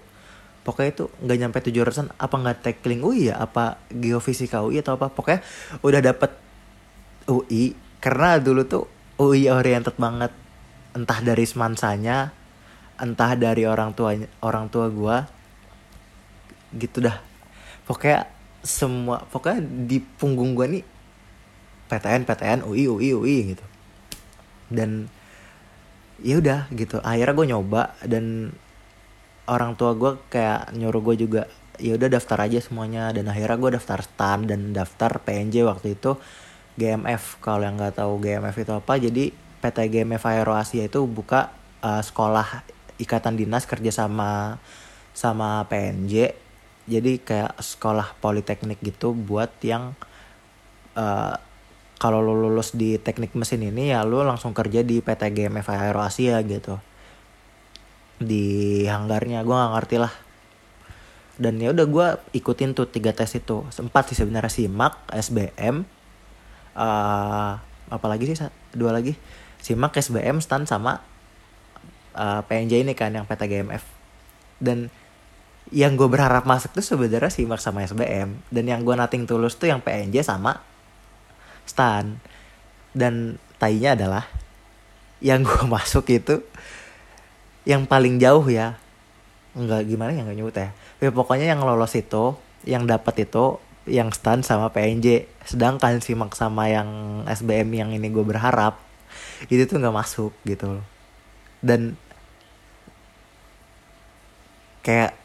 Pokoknya 0.60 0.90
itu 0.92 1.04
nggak 1.24 1.38
nyampe 1.40 1.58
700 1.64 2.12
apa 2.20 2.34
nggak 2.36 2.58
tackling 2.60 3.00
UI 3.00 3.32
ya? 3.32 3.40
Apa 3.40 3.80
geofisika 3.88 4.60
UI 4.60 4.84
atau 4.84 4.98
apa? 5.00 5.08
Pokoknya 5.08 5.40
udah 5.80 6.00
dapet 6.04 6.30
UI 7.30 7.72
karena 8.02 8.36
dulu 8.36 8.62
tuh 8.68 8.84
UI 9.16 9.48
oriented 9.48 9.96
banget. 9.96 10.34
Entah 10.90 11.22
dari 11.22 11.46
semansanya 11.46 12.34
entah 13.00 13.32
dari 13.32 13.64
orang 13.64 13.96
tuanya 13.96 14.28
orang 14.44 14.68
tua 14.68 14.92
gue 14.92 15.16
gitu 16.76 17.00
dah 17.00 17.29
pokoknya 17.90 18.30
semua 18.62 19.26
pokoknya 19.26 19.66
di 19.90 19.98
punggung 19.98 20.54
gue 20.54 20.78
nih 20.78 20.84
PTN 21.90 22.22
PTN 22.22 22.62
UI 22.62 22.86
UI 22.86 23.08
UI 23.18 23.36
gitu. 23.50 23.66
Dan 24.70 25.10
ya 26.22 26.38
udah 26.38 26.70
gitu. 26.70 27.02
Akhirnya 27.02 27.34
gue 27.34 27.46
nyoba 27.50 27.98
dan 28.06 28.54
orang 29.50 29.74
tua 29.74 29.98
gue 29.98 30.22
kayak 30.30 30.70
nyuruh 30.78 31.02
gue 31.10 31.26
juga 31.26 31.42
ya 31.82 31.98
udah 31.98 32.06
daftar 32.06 32.46
aja 32.46 32.62
semuanya. 32.62 33.10
Dan 33.10 33.26
akhirnya 33.26 33.58
gue 33.58 33.70
daftar 33.74 34.06
stan 34.06 34.46
dan 34.46 34.70
daftar 34.70 35.18
PNJ 35.18 35.66
waktu 35.66 35.98
itu 35.98 36.14
GMF 36.78 37.42
kalau 37.42 37.66
yang 37.66 37.74
nggak 37.74 37.98
tahu 37.98 38.22
GMF 38.22 38.54
itu 38.54 38.72
apa 38.72 38.94
jadi 39.02 39.34
PT 39.34 39.78
GMF 39.90 40.22
Aero 40.30 40.54
Asia 40.54 40.86
itu 40.86 41.02
buka 41.04 41.50
uh, 41.82 42.00
sekolah 42.00 42.62
ikatan 43.02 43.34
dinas 43.34 43.66
kerja 43.66 43.90
sama 43.90 44.62
sama 45.10 45.66
PNJ 45.66 46.32
jadi 46.90 47.22
kayak 47.22 47.62
sekolah 47.62 48.18
politeknik 48.18 48.82
gitu 48.82 49.14
buat 49.14 49.54
yang 49.62 49.94
uh, 50.98 51.38
kalau 52.00 52.18
lo 52.18 52.34
lulus 52.34 52.74
di 52.74 52.98
teknik 52.98 53.36
mesin 53.38 53.62
ini 53.62 53.94
ya 53.94 54.02
lo 54.02 54.26
langsung 54.26 54.50
kerja 54.50 54.82
di 54.82 54.98
PT 54.98 55.30
GMF 55.30 55.68
Aero 55.70 56.02
Asia 56.02 56.42
gitu. 56.42 56.82
Di 58.18 58.84
hanggarnya 58.90 59.46
gue 59.46 59.54
nggak 59.54 59.72
ngerti 59.78 59.96
lah. 60.02 60.12
Dan 61.40 61.62
ya 61.62 61.70
udah 61.70 61.86
gue 61.86 62.08
ikutin 62.40 62.74
tuh 62.74 62.88
tiga 62.88 63.14
tes 63.14 63.30
itu. 63.38 63.62
Sempat 63.70 64.10
sih 64.10 64.16
sebenarnya 64.18 64.50
simak 64.50 64.96
SBM 65.12 65.86
uh, 66.74 67.52
apa 67.92 68.06
lagi 68.08 68.32
sih 68.32 68.36
dua 68.72 68.96
lagi. 68.96 69.14
Simak 69.60 69.92
SBM 69.94 70.40
stand 70.40 70.66
sama 70.66 71.04
uh, 72.16 72.40
PNJ 72.48 72.82
ini 72.82 72.96
kan 72.96 73.12
yang 73.12 73.28
PT 73.28 73.44
GMF 73.44 73.84
dan 74.60 74.92
yang 75.70 75.94
gue 75.94 76.08
berharap 76.08 76.48
masuk 76.48 76.72
tuh 76.72 76.82
sebenarnya 76.82 77.28
simak 77.28 77.60
sama 77.60 77.84
SBM 77.84 78.40
dan 78.48 78.64
yang 78.64 78.80
gue 78.82 78.96
nating 78.96 79.28
tulus 79.28 79.54
tuh 79.60 79.68
yang 79.68 79.84
PNJ 79.84 80.24
sama 80.24 80.64
Stan. 81.68 82.16
Dan 82.90 83.38
tainya 83.60 83.94
adalah 83.94 84.26
yang 85.22 85.44
gue 85.44 85.62
masuk 85.76 86.08
itu 86.10 86.42
yang 87.68 87.84
paling 87.84 88.16
jauh 88.18 88.42
ya. 88.48 88.80
Nggak 89.54 89.86
gimana 89.86 90.10
ya 90.10 90.26
nggak 90.26 90.38
nyebut 90.40 90.56
ya. 90.56 90.74
Tapi 90.98 91.10
pokoknya 91.14 91.54
yang 91.54 91.62
lolos 91.62 91.94
itu 91.94 92.34
yang 92.66 92.88
dapat 92.88 93.28
itu 93.28 93.60
yang 93.88 94.12
Stan 94.12 94.42
sama 94.44 94.68
PNJ 94.74 95.24
sedangkan 95.46 96.02
simak 96.04 96.36
sama 96.36 96.68
yang 96.68 97.22
SBM 97.24 97.68
yang 97.72 97.90
ini 97.94 98.12
gue 98.12 98.22
berharap 98.22 98.76
itu 99.48 99.64
tuh 99.66 99.80
nggak 99.80 99.96
masuk 99.96 100.32
gitu 100.44 100.84
dan 101.64 101.96
kayak 104.84 105.19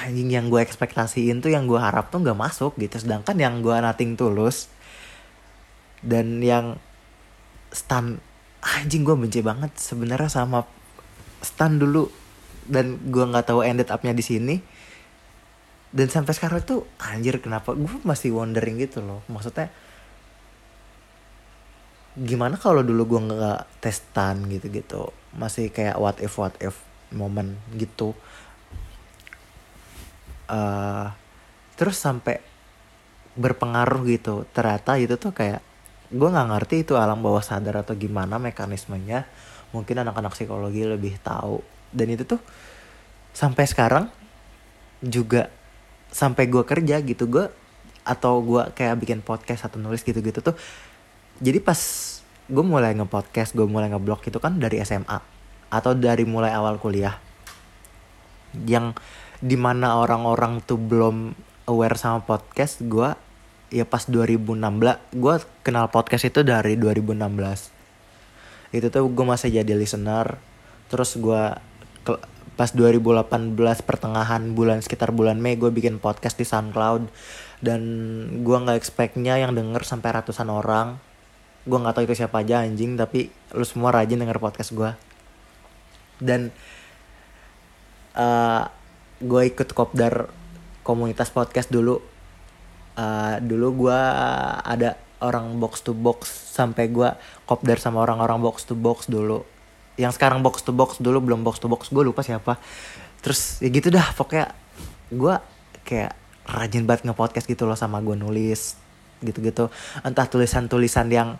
anjing 0.00 0.32
yang 0.32 0.48
gue 0.48 0.60
ekspektasiin 0.64 1.44
tuh 1.44 1.52
yang 1.52 1.68
gue 1.68 1.76
harap 1.76 2.08
tuh 2.08 2.24
nggak 2.24 2.38
masuk 2.38 2.72
gitu. 2.80 2.96
Sedangkan 2.96 3.36
yang 3.36 3.60
gue 3.60 3.74
nating 3.74 4.16
tulus 4.16 4.72
dan 6.00 6.40
yang 6.40 6.80
stan 7.72 8.16
anjing 8.62 9.02
gue 9.04 9.16
benci 9.16 9.44
banget 9.44 9.74
sebenarnya 9.76 10.30
sama 10.30 10.64
stan 11.42 11.76
dulu 11.76 12.08
dan 12.64 12.96
gue 13.10 13.24
nggak 13.26 13.52
tahu 13.52 13.60
ended 13.66 13.92
upnya 13.92 14.16
di 14.16 14.24
sini. 14.24 14.56
Dan 15.92 16.08
sampai 16.08 16.32
sekarang 16.32 16.64
tuh 16.64 16.88
anjir 16.96 17.36
kenapa? 17.44 17.76
Gue 17.76 18.00
masih 18.00 18.32
wondering 18.32 18.80
gitu 18.80 19.04
loh. 19.04 19.20
Maksudnya 19.28 19.68
gimana 22.12 22.60
kalau 22.60 22.84
dulu 22.84 23.16
gue 23.16 23.20
nggak 23.32 23.80
testan 23.80 24.44
gitu 24.52 24.68
gitu 24.68 25.08
masih 25.32 25.72
kayak 25.72 25.96
what 25.96 26.20
if 26.20 26.36
what 26.36 26.52
if 26.60 26.76
moment 27.08 27.56
gitu 27.72 28.12
uh, 30.52 31.08
terus 31.74 31.96
sampai 31.96 32.38
berpengaruh 33.34 34.04
gitu. 34.12 34.44
Ternyata 34.52 35.00
itu 35.00 35.16
tuh 35.16 35.32
kayak 35.32 35.64
gue 36.12 36.28
nggak 36.28 36.48
ngerti 36.52 36.84
itu 36.84 36.94
alam 37.00 37.24
bawah 37.24 37.40
sadar 37.40 37.80
atau 37.80 37.96
gimana 37.96 38.36
mekanismenya. 38.36 39.24
Mungkin 39.72 40.04
anak-anak 40.04 40.36
psikologi 40.36 40.84
lebih 40.84 41.16
tahu. 41.24 41.64
Dan 41.88 42.12
itu 42.12 42.28
tuh 42.28 42.40
sampai 43.32 43.64
sekarang 43.64 44.12
juga 45.00 45.48
sampai 46.12 46.44
gue 46.44 46.62
kerja 46.68 47.00
gitu 47.00 47.24
gue 47.24 47.48
atau 48.04 48.44
gue 48.44 48.62
kayak 48.76 49.00
bikin 49.00 49.24
podcast 49.24 49.64
atau 49.64 49.80
nulis 49.80 50.04
gitu-gitu 50.04 50.44
tuh. 50.44 50.54
Jadi 51.40 51.58
pas 51.64 51.80
gue 52.52 52.64
mulai 52.64 52.92
nge-podcast 52.92 53.56
gue 53.56 53.64
mulai 53.64 53.88
nge-blog 53.88 54.20
itu 54.28 54.36
kan 54.36 54.60
dari 54.60 54.84
SMA 54.84 55.18
atau 55.72 55.96
dari 55.96 56.28
mulai 56.28 56.52
awal 56.52 56.76
kuliah. 56.76 57.16
Yang 58.68 59.00
di 59.42 59.58
mana 59.58 59.98
orang-orang 59.98 60.62
tuh 60.62 60.78
belum 60.78 61.34
aware 61.66 61.98
sama 61.98 62.22
podcast 62.22 62.78
gue 62.86 63.10
ya 63.74 63.82
pas 63.82 64.06
2016 64.06 65.18
gue 65.18 65.34
kenal 65.66 65.90
podcast 65.90 66.30
itu 66.30 66.46
dari 66.46 66.78
2016 66.78 67.18
itu 68.72 68.86
tuh 68.86 69.04
gue 69.10 69.26
masih 69.26 69.50
jadi 69.50 69.74
listener 69.74 70.38
terus 70.86 71.18
gue 71.18 71.42
pas 72.52 72.70
2018 72.70 73.56
pertengahan 73.82 74.42
bulan 74.52 74.84
sekitar 74.84 75.10
bulan 75.10 75.40
Mei 75.40 75.56
gue 75.56 75.72
bikin 75.72 75.98
podcast 75.98 76.36
di 76.36 76.46
SoundCloud 76.46 77.08
dan 77.64 77.80
gue 78.44 78.56
nggak 78.62 78.76
expectnya 78.76 79.40
yang 79.40 79.54
denger 79.54 79.86
sampai 79.86 80.10
ratusan 80.18 80.50
orang. 80.50 80.98
Gue 81.62 81.78
nggak 81.78 81.94
tahu 81.94 82.04
itu 82.10 82.18
siapa 82.18 82.42
aja 82.42 82.66
anjing 82.66 82.98
tapi 82.98 83.30
lu 83.54 83.64
semua 83.64 83.94
rajin 83.94 84.18
denger 84.18 84.42
podcast 84.42 84.74
gue 84.74 84.90
dan 86.22 86.54
uh, 88.14 88.66
gue 89.22 89.42
ikut 89.48 89.70
kopdar 89.72 90.28
komunitas 90.82 91.30
podcast 91.30 91.70
dulu. 91.70 92.02
Uh, 92.92 93.40
dulu 93.40 93.88
gue 93.88 94.00
ada 94.66 95.00
orang 95.22 95.56
box 95.56 95.86
to 95.86 95.96
box 95.96 96.28
sampai 96.52 96.90
gue 96.90 97.08
kopdar 97.46 97.78
sama 97.78 98.02
orang-orang 98.02 98.42
box 98.42 98.66
to 98.66 98.74
box 98.74 99.06
dulu. 99.06 99.46
Yang 99.96 100.18
sekarang 100.18 100.42
box 100.42 100.66
to 100.66 100.74
box 100.74 100.98
dulu 100.98 101.22
belum 101.22 101.46
box 101.46 101.62
to 101.62 101.70
box 101.70 101.88
gue 101.88 102.02
lupa 102.02 102.20
siapa. 102.26 102.58
Terus 103.22 103.62
ya 103.62 103.70
gitu 103.70 103.88
dah 103.88 104.12
pokoknya 104.18 104.50
gue 105.14 105.34
kayak 105.86 106.12
rajin 106.42 106.84
banget 106.84 107.06
nge-podcast 107.06 107.46
gitu 107.46 107.64
loh 107.70 107.78
sama 107.78 108.02
gue 108.02 108.18
nulis 108.18 108.76
gitu-gitu. 109.22 109.70
Entah 110.02 110.26
tulisan-tulisan 110.26 111.06
yang 111.08 111.38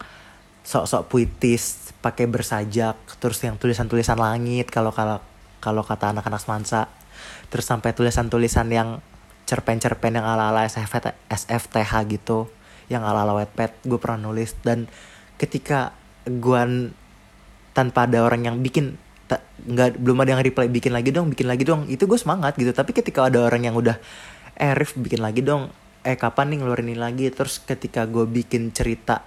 sok-sok 0.62 1.10
puitis 1.10 1.90
pakai 1.98 2.30
bersajak 2.30 2.94
terus 3.18 3.42
yang 3.42 3.58
tulisan-tulisan 3.58 4.14
langit 4.14 4.70
kalau 4.70 4.94
kalau 4.94 5.18
kalau 5.58 5.82
kata 5.82 6.14
anak-anak 6.14 6.38
semansa 6.38 6.86
terus 7.52 7.68
sampai 7.68 7.92
tulisan-tulisan 7.92 8.72
yang 8.72 9.04
cerpen-cerpen 9.44 10.16
yang 10.16 10.24
ala-ala 10.24 10.64
SFT, 10.64 11.12
SFTH 11.28 11.92
gitu 12.08 12.48
yang 12.88 13.04
ala-ala 13.04 13.36
wetpad 13.44 13.76
gue 13.84 13.98
pernah 14.00 14.32
nulis. 14.32 14.56
Dan 14.64 14.88
ketika 15.36 15.92
gue 16.24 16.88
tanpa 17.76 18.08
ada 18.08 18.24
orang 18.24 18.48
yang 18.48 18.56
bikin 18.64 18.96
nggak 19.62 19.96
belum 20.00 20.18
ada 20.24 20.36
yang 20.36 20.42
reply 20.44 20.68
bikin 20.68 20.92
lagi 20.92 21.08
dong 21.08 21.32
bikin 21.32 21.48
lagi 21.48 21.64
dong 21.64 21.88
itu 21.92 22.08
gue 22.08 22.16
semangat 22.16 22.56
gitu. 22.56 22.72
Tapi 22.72 22.96
ketika 22.96 23.28
ada 23.28 23.44
orang 23.44 23.68
yang 23.68 23.76
udah 23.76 24.00
eh 24.56 24.72
Rif 24.72 24.96
bikin 24.96 25.20
lagi 25.20 25.44
dong. 25.44 25.68
Eh 26.02 26.16
kapan 26.16 26.50
nih 26.50 26.56
ngeluarin 26.64 26.88
ini 26.88 26.98
lagi? 26.98 27.28
Terus 27.28 27.60
ketika 27.60 28.08
gue 28.08 28.24
bikin 28.24 28.72
cerita 28.72 29.22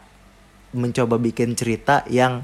mencoba 0.75 1.15
bikin 1.21 1.55
cerita 1.55 2.03
yang 2.11 2.43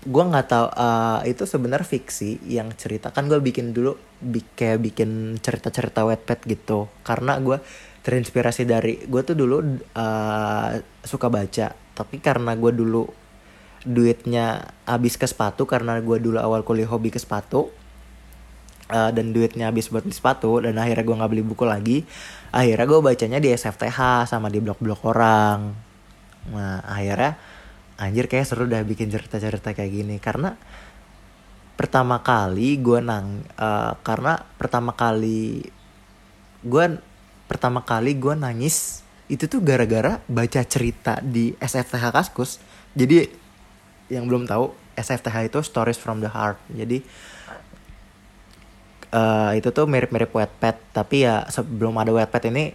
gue 0.00 0.24
nggak 0.24 0.46
tahu 0.48 0.66
uh, 0.72 1.20
itu 1.28 1.44
sebenarnya 1.44 1.84
fiksi 1.84 2.40
yang 2.48 2.72
cerita. 2.72 3.12
Kan 3.12 3.28
gue 3.28 3.36
bikin 3.40 3.76
dulu 3.76 3.96
bi 4.20 4.40
kayak 4.40 4.80
bikin 4.80 5.36
cerita-cerita 5.40 6.08
wetpad 6.08 6.40
gitu. 6.48 6.88
Karena 7.04 7.36
gue 7.40 7.60
terinspirasi 8.00 8.64
dari 8.64 9.04
gue 9.04 9.22
tuh 9.24 9.36
dulu 9.36 9.60
uh, 9.96 10.70
suka 11.04 11.28
baca. 11.28 11.76
Tapi 11.76 12.16
karena 12.24 12.56
gue 12.56 12.72
dulu 12.72 13.04
duitnya 13.84 14.76
habis 14.84 15.16
ke 15.16 15.24
sepatu 15.24 15.64
karena 15.64 16.00
gue 16.04 16.20
dulu 16.20 16.36
awal 16.36 16.60
kuliah 16.64 16.88
hobi 16.88 17.08
ke 17.08 17.16
sepatu 17.16 17.72
uh, 18.92 19.10
dan 19.10 19.32
duitnya 19.32 19.72
habis 19.72 19.88
buat 19.88 20.04
beli 20.04 20.12
sepatu 20.12 20.60
dan 20.60 20.76
akhirnya 20.76 21.04
gue 21.06 21.16
nggak 21.16 21.30
beli 21.32 21.44
buku 21.46 21.64
lagi 21.64 21.98
akhirnya 22.52 22.84
gue 22.84 23.00
bacanya 23.00 23.38
di 23.40 23.48
SFTH 23.56 24.28
sama 24.28 24.52
di 24.52 24.60
blog-blog 24.60 25.00
orang. 25.06 25.72
Nah 26.52 26.84
akhirnya 26.84 27.40
anjir 28.00 28.26
kayak 28.26 28.48
seru 28.48 28.64
dah 28.64 28.80
bikin 28.80 29.12
cerita-cerita 29.12 29.76
kayak 29.76 29.92
gini. 29.92 30.16
Karena 30.16 30.56
pertama 31.76 32.24
kali 32.24 32.80
gue 32.80 33.00
nang 33.04 33.44
uh, 33.60 33.92
karena 34.00 34.40
pertama 34.56 34.96
kali 34.96 35.68
gue 36.60 36.84
pertama 37.48 37.80
kali 37.84 38.16
gue 38.16 38.34
nangis 38.36 39.00
itu 39.30 39.46
tuh 39.46 39.62
gara-gara 39.62 40.18
baca 40.26 40.60
cerita 40.64 41.20
di 41.20 41.52
SFTH 41.60 42.04
Kaskus. 42.10 42.58
Jadi 42.96 43.28
yang 44.10 44.26
belum 44.26 44.48
tahu 44.48 44.74
SFTH 44.98 45.36
itu 45.52 45.58
Stories 45.62 46.00
from 46.00 46.18
the 46.18 46.28
Heart. 46.28 46.58
Jadi 46.74 46.98
uh, 49.14 49.52
itu 49.54 49.68
tuh 49.70 49.86
mirip-mirip 49.86 50.30
Wattpad 50.34 50.76
tapi 50.90 51.26
ya 51.26 51.46
sebelum 51.46 51.94
ada 51.98 52.10
Wattpad 52.10 52.50
ini 52.50 52.74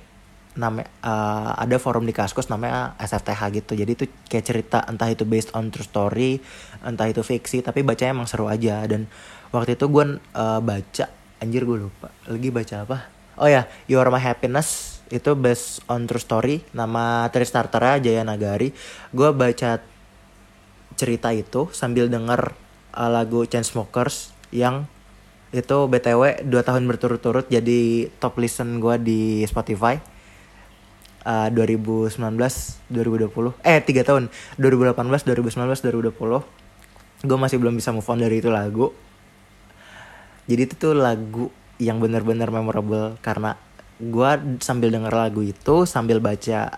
nama 0.56 0.84
uh, 1.04 1.52
ada 1.60 1.76
forum 1.78 2.08
di 2.08 2.16
Kaskus 2.16 2.48
namanya 2.48 2.96
SFTH 3.00 3.42
gitu. 3.62 3.72
Jadi 3.76 3.92
itu 3.92 4.06
kayak 4.32 4.46
cerita 4.46 4.78
entah 4.88 5.12
itu 5.12 5.28
based 5.28 5.52
on 5.52 5.70
true 5.70 5.86
story 5.86 6.40
entah 6.84 7.08
itu 7.08 7.22
fiksi 7.22 7.62
tapi 7.62 7.84
bacanya 7.84 8.16
emang 8.16 8.28
seru 8.28 8.48
aja. 8.48 8.84
Dan 8.88 9.08
waktu 9.52 9.76
itu 9.76 9.86
gue 9.92 10.20
uh, 10.36 10.60
baca 10.64 11.06
anjir 11.44 11.68
gue 11.68 11.78
lupa. 11.88 12.10
Lagi 12.32 12.50
baca 12.50 12.76
apa? 12.88 12.98
Oh 13.36 13.52
ya 13.52 13.68
You 13.92 14.00
Are 14.00 14.08
My 14.08 14.24
Happiness 14.24 14.96
itu 15.14 15.38
based 15.38 15.86
on 15.86 16.10
true 16.10 16.22
story 16.22 16.66
nama 16.74 17.30
Tristartera 17.30 18.02
Jaya 18.02 18.26
Nagari 18.26 18.74
gue 19.14 19.30
baca 19.36 19.78
cerita 20.98 21.30
itu 21.36 21.70
sambil 21.76 22.10
denger 22.10 22.56
uh, 22.96 23.12
lagu 23.12 23.46
Chainsmokers 23.46 24.34
yang 24.50 24.90
itu 25.54 25.78
btw 25.88 26.44
dua 26.44 26.66
tahun 26.66 26.84
berturut-turut 26.90 27.48
jadi 27.48 28.10
top 28.18 28.42
listen 28.42 28.82
gue 28.82 28.96
di 29.00 29.22
Spotify 29.46 30.00
uh, 31.26 31.50
2019 31.52 32.16
2020 32.94 33.68
eh 33.68 33.80
tiga 33.82 34.02
tahun. 34.06 34.30
2018 34.62 34.96
2019 35.26 36.14
2020 36.16 37.26
gue 37.26 37.38
masih 37.42 37.58
belum 37.58 37.76
bisa 37.76 37.90
move 37.90 38.06
on 38.06 38.22
dari 38.22 38.40
itu 38.40 38.54
lagu. 38.54 38.94
Jadi 40.46 40.62
itu 40.62 40.76
tuh 40.78 40.94
lagu 40.94 41.50
yang 41.82 41.98
bener-bener 42.00 42.48
memorable 42.54 43.18
karena 43.20 43.58
gue 43.98 44.60
sambil 44.62 44.94
denger 44.94 45.12
lagu 45.12 45.42
itu 45.42 45.88
sambil 45.90 46.22
baca 46.22 46.78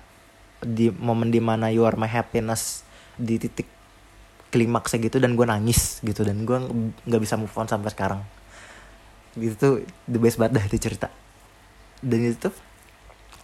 di 0.63 0.89
momen 0.89 1.29
di 1.29 1.41
mana 1.41 1.69
you 1.69 1.85
are 1.85 1.97
my 1.99 2.09
happiness 2.09 2.81
di 3.17 3.37
titik 3.37 3.69
klimaksnya 4.49 5.03
gitu 5.03 5.17
dan 5.19 5.35
gue 5.35 5.43
nangis 5.43 5.99
gitu 6.01 6.23
dan 6.23 6.47
gue 6.47 6.57
nggak 7.05 7.21
bisa 7.21 7.35
move 7.35 7.53
on 7.59 7.67
sampai 7.67 7.91
sekarang. 7.91 8.21
Gitu 9.35 9.53
tuh 9.59 9.73
the 10.07 10.17
best 10.17 10.39
banget 10.39 10.61
dah 10.61 10.65
itu 10.65 10.77
cerita. 10.79 11.07
Dan 11.99 12.23
itu 12.23 12.49
tuh 12.49 12.55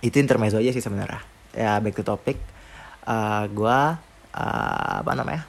itu 0.04 0.20
intermezzo 0.20 0.60
aja 0.60 0.76
sih 0.76 0.84
sebenarnya. 0.84 1.24
Ya 1.56 1.80
back 1.80 1.96
to 1.96 2.04
topic. 2.04 2.36
Uh, 3.08 3.48
gue 3.48 3.78
uh, 4.36 4.94
apa 5.00 5.12
namanya? 5.16 5.48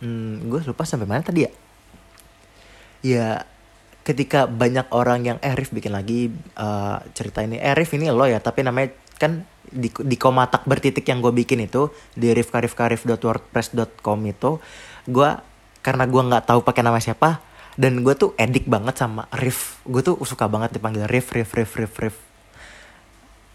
Hmm, 0.00 0.48
gue 0.48 0.60
lupa 0.64 0.88
sampai 0.88 1.04
mana 1.04 1.20
tadi 1.20 1.44
ya. 1.44 1.52
Ya 3.04 3.28
ketika 4.08 4.48
banyak 4.48 4.88
orang 4.94 5.28
yang 5.28 5.38
eh 5.44 5.52
Rif 5.52 5.68
bikin 5.70 5.92
lagi 5.92 6.32
uh, 6.56 7.04
cerita 7.12 7.44
ini. 7.44 7.60
Eh 7.60 7.76
Rif 7.76 7.92
ini 7.92 8.08
lo 8.08 8.24
ya 8.24 8.40
tapi 8.40 8.64
namanya 8.64 8.96
kan 9.20 9.44
di, 9.66 9.90
di 9.90 10.16
komatak 10.16 10.64
bertitik 10.64 11.04
yang 11.08 11.20
gue 11.20 11.32
bikin 11.32 11.64
itu 11.64 11.90
di 12.14 12.30
rifkarifkarif.wordpress.com 12.36 14.18
itu 14.28 14.60
gue 15.08 15.30
karena 15.82 16.04
gue 16.06 16.22
nggak 16.22 16.44
tahu 16.46 16.60
pakai 16.62 16.82
nama 16.84 17.00
siapa 17.02 17.40
dan 17.76 18.00
gue 18.00 18.14
tuh 18.16 18.32
edik 18.40 18.64
banget 18.68 18.96
sama 18.96 19.28
Rif 19.36 19.84
gue 19.84 20.00
tuh 20.00 20.16
suka 20.24 20.48
banget 20.48 20.80
dipanggil 20.80 21.04
Rif 21.04 21.32
Rif 21.32 21.52
Rif 21.52 21.72
Rif 21.76 21.94
Rif 22.00 22.16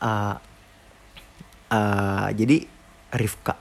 uh, 0.02 0.36
uh, 1.72 2.28
jadi 2.34 2.68
Rifka. 3.12 3.56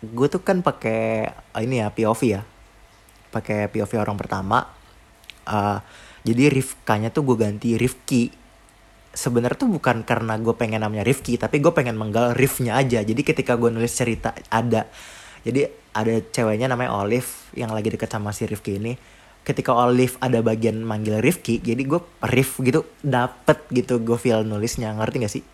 Gue 0.00 0.26
tuh 0.30 0.42
kan 0.42 0.60
pakai 0.60 1.28
uh, 1.28 1.60
ini 1.60 1.82
ya 1.82 1.88
POV 1.92 2.20
ya. 2.24 2.42
Pakai 3.28 3.68
POV 3.68 3.92
orang 4.00 4.16
pertama. 4.16 4.64
Uh, 5.48 5.80
jadi 6.24 6.52
Rifkanya 6.52 7.08
tuh 7.12 7.24
gue 7.24 7.36
ganti 7.40 7.76
Rifki. 7.76 8.32
Sebenarnya 9.12 9.58
tuh 9.58 9.70
bukan 9.72 10.04
karena 10.04 10.36
gue 10.38 10.54
pengen 10.54 10.84
namanya 10.84 11.02
Rifki 11.02 11.40
tapi 11.40 11.58
gue 11.58 11.72
pengen 11.72 11.96
menggal 11.96 12.36
Rifnya 12.36 12.78
aja. 12.78 13.00
Jadi 13.02 13.20
ketika 13.24 13.56
gue 13.56 13.72
nulis 13.72 13.92
cerita 13.92 14.36
ada 14.52 14.86
jadi 15.42 15.70
ada 15.96 16.14
ceweknya 16.28 16.68
namanya 16.68 16.92
Olive 16.98 17.26
yang 17.56 17.72
lagi 17.72 17.88
deket 17.88 18.10
sama 18.10 18.34
si 18.36 18.44
Rifki 18.44 18.76
ini 18.76 19.17
ketika 19.48 19.72
Olive 19.72 20.20
ada 20.20 20.44
bagian 20.44 20.84
manggil 20.84 21.24
Rifki 21.24 21.56
jadi 21.64 21.80
gue 21.80 22.04
Rif 22.20 22.60
gitu 22.60 22.84
dapet 23.00 23.64
gitu 23.72 23.96
gue 23.96 24.20
feel 24.20 24.44
nulisnya. 24.44 24.92
Ngerti 24.92 25.16
gak 25.24 25.32
sih? 25.32 25.44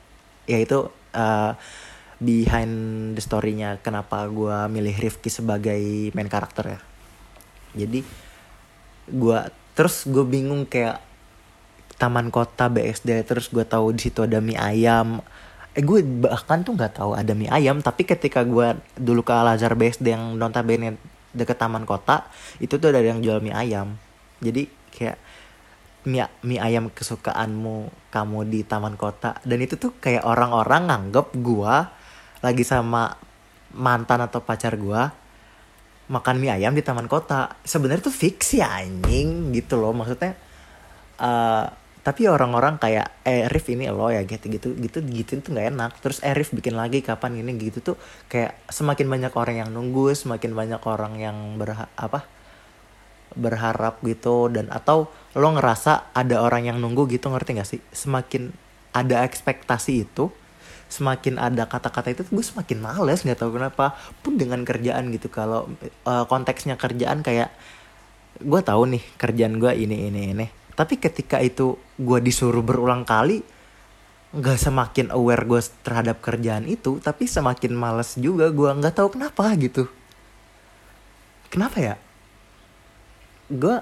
Ya 0.50 0.58
itu 0.58 0.90
uh, 1.14 1.54
behind 2.18 2.74
the 3.14 3.22
story-nya 3.22 3.78
kenapa 3.78 4.26
gue 4.26 4.66
milih 4.66 4.98
Rifki 4.98 5.30
sebagai 5.30 6.10
main 6.10 6.26
karakter 6.26 6.74
ya. 6.74 6.80
Jadi 7.86 8.02
gue 9.14 9.38
terus 9.78 10.10
gue 10.10 10.26
bingung 10.26 10.66
kayak 10.66 10.98
taman 11.94 12.34
kota 12.34 12.66
BSD 12.66 13.22
terus 13.22 13.46
gue 13.46 13.62
tahu 13.62 13.94
di 13.94 14.10
situ 14.10 14.26
ada 14.26 14.42
mie 14.42 14.58
ayam. 14.58 15.22
Eh 15.78 15.86
gue 15.86 16.02
bahkan 16.02 16.66
tuh 16.66 16.74
nggak 16.74 16.98
tahu 16.98 17.14
ada 17.14 17.30
mie 17.30 17.46
ayam 17.46 17.78
tapi 17.78 18.02
ketika 18.02 18.42
gue 18.42 18.74
dulu 18.98 19.22
ke 19.22 19.30
Al 19.30 19.54
Azhar 19.54 19.78
BSD 19.78 20.18
yang 20.18 20.34
notabene 20.34 20.98
deket 21.34 21.58
taman 21.58 21.82
kota 21.84 22.30
itu 22.62 22.78
tuh 22.78 22.94
ada 22.94 23.02
yang 23.02 23.20
jual 23.20 23.42
mie 23.42 23.52
ayam. 23.52 23.98
Jadi 24.38 24.70
kayak 24.94 25.18
mie, 26.06 26.24
mie 26.46 26.62
ayam 26.62 26.88
kesukaanmu 26.88 27.90
kamu 28.14 28.38
di 28.48 28.60
taman 28.62 28.94
kota. 28.94 29.36
Dan 29.42 29.60
itu 29.60 29.74
tuh 29.76 29.98
kayak 29.98 30.24
orang-orang 30.24 30.88
nganggep 30.88 31.34
gue 31.42 31.74
lagi 32.40 32.64
sama 32.64 33.12
mantan 33.74 34.22
atau 34.22 34.38
pacar 34.38 34.78
gue 34.78 35.02
makan 36.04 36.36
mie 36.38 36.54
ayam 36.54 36.72
di 36.72 36.80
taman 36.86 37.10
kota. 37.10 37.58
Sebenarnya 37.66 38.08
tuh 38.08 38.14
fiksi 38.14 38.62
anjing 38.62 39.50
gitu 39.52 39.76
loh. 39.76 39.92
Maksudnya 39.92 40.38
uh, 41.20 41.66
tapi 42.04 42.28
orang-orang 42.28 42.76
kayak 42.76 43.24
eh 43.24 43.48
Rif 43.48 43.72
ini 43.72 43.88
lo 43.88 44.12
ya 44.12 44.20
gitu 44.28 44.52
gitu 44.52 44.76
gitu 44.76 45.00
gitu 45.08 45.40
tuh 45.40 45.50
nggak 45.56 45.68
enak. 45.72 45.90
Terus 46.04 46.20
eh 46.20 46.36
Rif 46.36 46.52
bikin 46.52 46.76
lagi 46.76 47.00
kapan 47.00 47.40
ini 47.40 47.56
gitu 47.56 47.80
tuh 47.80 47.96
kayak 48.28 48.60
semakin 48.68 49.08
banyak 49.08 49.32
orang 49.32 49.56
yang 49.64 49.70
nunggu 49.72 50.12
semakin 50.12 50.52
banyak 50.52 50.84
orang 50.84 51.16
yang 51.16 51.56
berha 51.56 51.88
apa 51.96 52.28
berharap 53.32 54.04
gitu. 54.04 54.52
Dan 54.52 54.68
atau 54.68 55.08
lo 55.32 55.48
ngerasa 55.56 56.12
ada 56.12 56.44
orang 56.44 56.68
yang 56.68 56.76
nunggu 56.76 57.08
gitu 57.08 57.32
ngerti 57.32 57.56
gak 57.56 57.68
sih? 57.72 57.80
Semakin 57.88 58.52
ada 58.92 59.24
ekspektasi 59.24 60.04
itu 60.04 60.28
semakin 60.84 61.42
ada 61.42 61.66
kata-kata 61.66 62.14
itu 62.14 62.22
gue 62.30 62.44
semakin 62.44 62.78
males 62.78 63.24
nggak 63.24 63.40
tahu 63.40 63.56
kenapa. 63.56 63.96
Pun 64.20 64.36
dengan 64.36 64.60
kerjaan 64.62 65.08
gitu 65.08 65.32
kalau 65.32 65.72
uh, 66.04 66.28
konteksnya 66.28 66.76
kerjaan 66.76 67.24
kayak 67.24 67.48
gue 68.44 68.60
tahu 68.60 68.92
nih 68.92 69.02
kerjaan 69.16 69.56
gue 69.56 69.72
ini 69.72 70.12
ini 70.12 70.22
ini 70.36 70.46
tapi 70.74 70.98
ketika 70.98 71.38
itu 71.38 71.78
gue 71.98 72.18
disuruh 72.18 72.62
berulang 72.62 73.06
kali 73.06 73.42
nggak 74.34 74.58
semakin 74.58 75.14
aware 75.14 75.46
gue 75.46 75.62
terhadap 75.86 76.18
kerjaan 76.18 76.66
itu 76.66 76.98
tapi 76.98 77.30
semakin 77.30 77.70
males 77.70 78.18
juga 78.18 78.50
gue 78.50 78.66
nggak 78.66 78.94
tahu 78.98 79.14
kenapa 79.14 79.54
gitu. 79.54 79.86
Kenapa 81.54 81.78
ya? 81.78 81.94
Gue 83.46 83.78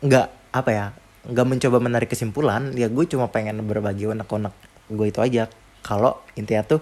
nggak 0.00 0.28
apa 0.52 0.70
ya 0.72 0.86
nggak 1.22 1.46
mencoba 1.46 1.78
menarik 1.78 2.10
kesimpulan 2.10 2.74
ya 2.74 2.90
gue 2.90 3.04
cuma 3.06 3.30
pengen 3.30 3.62
berbagi 3.62 4.08
unek-unek 4.08 4.54
gue 4.88 5.06
itu 5.12 5.20
aja. 5.20 5.44
Kalau 5.84 6.24
intinya 6.40 6.64
tuh 6.64 6.80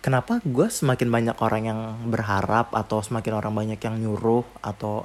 kenapa 0.00 0.40
gue 0.40 0.72
semakin 0.72 1.08
banyak 1.12 1.36
orang 1.44 1.62
yang 1.68 1.80
berharap 2.08 2.72
atau 2.72 3.04
semakin 3.04 3.32
orang 3.36 3.52
banyak 3.52 3.80
yang 3.82 4.00
nyuruh 4.00 4.46
atau 4.64 5.04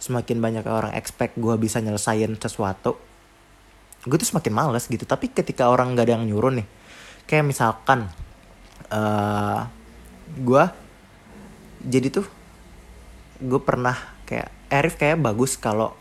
semakin 0.00 0.40
banyak 0.40 0.64
orang 0.64 0.96
expect 0.96 1.36
gue 1.36 1.54
bisa 1.60 1.78
nyelesain 1.84 2.32
sesuatu 2.40 2.96
gue 4.00 4.16
tuh 4.16 4.28
semakin 4.36 4.52
males 4.56 4.88
gitu. 4.88 5.04
Tapi 5.04 5.28
ketika 5.28 5.68
orang 5.68 5.92
gak 5.92 6.08
ada 6.08 6.16
yang 6.16 6.24
nyuruh 6.24 6.52
nih 6.56 6.66
kayak 7.28 7.44
misalkan 7.46 8.08
uh, 8.90 8.96
eh, 8.96 9.60
gue 10.40 10.64
jadi 11.84 12.08
tuh 12.10 12.26
gue 13.40 13.60
pernah 13.60 13.96
kayak 14.24 14.50
Arif 14.70 14.94
kayak 14.96 15.20
bagus 15.20 15.58
kalau 15.60 15.92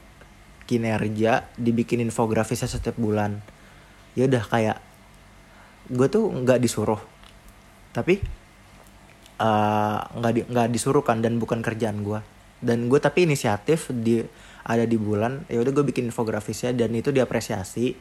kinerja 0.70 1.50
dibikin 1.58 2.00
infografisnya 2.06 2.70
setiap 2.70 2.96
bulan. 2.96 3.42
Ya 4.14 4.30
udah 4.30 4.44
kayak 4.48 4.78
gue 5.92 6.08
tuh 6.08 6.30
nggak 6.30 6.62
disuruh. 6.62 7.02
Tapi 7.92 8.16
eh, 9.44 10.00
nggak 10.08 10.32
uh, 10.32 10.36
di, 10.36 10.42
nggak 10.48 10.68
disuruh 10.72 11.04
kan 11.04 11.20
dan 11.20 11.36
bukan 11.36 11.60
kerjaan 11.60 12.00
gue 12.00 12.39
dan 12.60 12.92
gue 12.92 13.00
tapi 13.00 13.24
inisiatif 13.24 13.92
di 13.92 14.20
ada 14.68 14.84
di 14.84 15.00
bulan 15.00 15.48
ya 15.48 15.64
udah 15.64 15.72
gue 15.72 15.86
bikin 15.90 16.12
infografisnya 16.12 16.76
dan 16.76 16.92
itu 16.94 17.10
diapresiasi. 17.10 17.96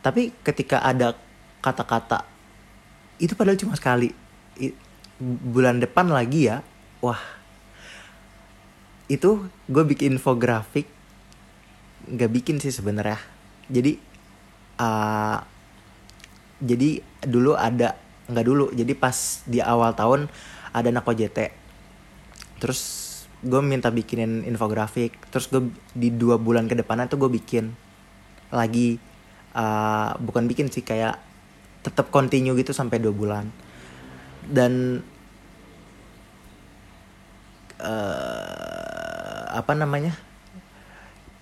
Tapi 0.00 0.32
ketika 0.42 0.82
ada 0.82 1.14
kata-kata 1.60 2.24
itu 3.20 3.36
padahal 3.36 3.60
cuma 3.60 3.76
sekali. 3.76 4.10
I, 4.60 4.72
bulan 5.20 5.78
depan 5.78 6.08
lagi 6.10 6.50
ya 6.50 6.64
wah. 7.04 7.20
Itu 9.06 9.46
gue 9.68 9.84
bikin 9.86 10.18
infografik 10.18 10.88
nggak 12.10 12.30
bikin 12.32 12.56
sih 12.58 12.74
sebenarnya. 12.74 13.20
Jadi 13.70 14.00
uh, 14.80 15.38
jadi 16.60 17.00
dulu 17.22 17.54
ada 17.54 17.94
nggak 18.26 18.46
dulu. 18.46 18.66
Jadi 18.74 18.92
pas 18.98 19.44
di 19.46 19.62
awal 19.62 19.94
tahun 19.94 20.26
ada 20.70 20.88
anak 20.90 21.06
OJT 21.06 21.38
terus 22.60 23.09
gue 23.40 23.60
minta 23.64 23.88
bikinin 23.88 24.44
infografik 24.44 25.16
terus 25.32 25.48
gue 25.48 25.72
di 25.96 26.12
dua 26.12 26.36
bulan 26.36 26.68
ke 26.68 26.76
depannya 26.76 27.08
tuh 27.08 27.24
gue 27.24 27.30
bikin 27.40 27.72
lagi 28.52 29.00
uh, 29.54 30.12
bukan 30.20 30.44
bikin 30.50 30.68
sih 30.68 30.82
kayak 30.82 31.18
tetap 31.80 32.12
continue 32.12 32.52
gitu 32.60 32.76
sampai 32.76 33.00
dua 33.00 33.14
bulan. 33.14 33.48
Dan 34.44 35.00
uh, 37.80 39.44
apa 39.50 39.72
namanya 39.76 40.16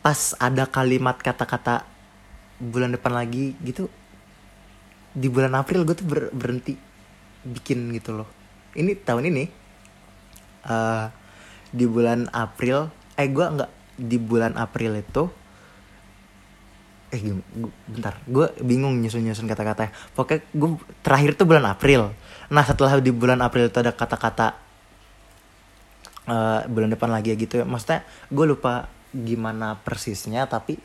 pas 0.02 0.34
ada 0.38 0.64
kalimat 0.70 1.18
kata-kata 1.18 1.84
bulan 2.58 2.94
depan 2.94 3.12
lagi 3.14 3.54
gitu 3.62 3.90
di 5.14 5.26
bulan 5.26 5.54
April 5.58 5.82
gue 5.82 5.94
tuh 5.98 6.06
ber 6.06 6.20
berhenti 6.30 6.78
bikin 7.42 7.90
gitu 7.96 8.14
loh. 8.14 8.28
Ini 8.78 8.94
tahun 9.02 9.32
ini 9.32 9.44
uh, 10.68 11.06
di 11.72 11.84
bulan 11.84 12.28
April 12.32 12.88
eh 13.18 13.28
gue 13.28 13.44
nggak 13.44 13.70
di 13.98 14.16
bulan 14.16 14.54
April 14.54 14.94
itu 15.02 15.26
eh 17.08 17.20
bentar 17.88 18.20
gue 18.28 18.52
bingung 18.60 19.00
nyusun 19.00 19.24
nyusun 19.24 19.48
kata-kata 19.48 19.88
pokoknya 20.12 20.44
gue 20.52 20.70
terakhir 21.00 21.30
tuh 21.40 21.48
bulan 21.48 21.64
April. 21.64 22.12
Nah 22.52 22.64
setelah 22.68 23.00
di 23.00 23.12
bulan 23.12 23.40
April 23.40 23.72
itu 23.72 23.78
ada 23.80 23.96
kata-kata 23.96 24.46
uh, 26.28 26.60
bulan 26.68 26.92
depan 26.92 27.08
lagi 27.08 27.32
ya 27.32 27.36
gitu 27.40 27.54
ya. 27.60 27.64
Maksudnya 27.64 28.04
gue 28.28 28.44
lupa 28.44 28.92
gimana 29.08 29.80
persisnya 29.80 30.44
tapi 30.44 30.76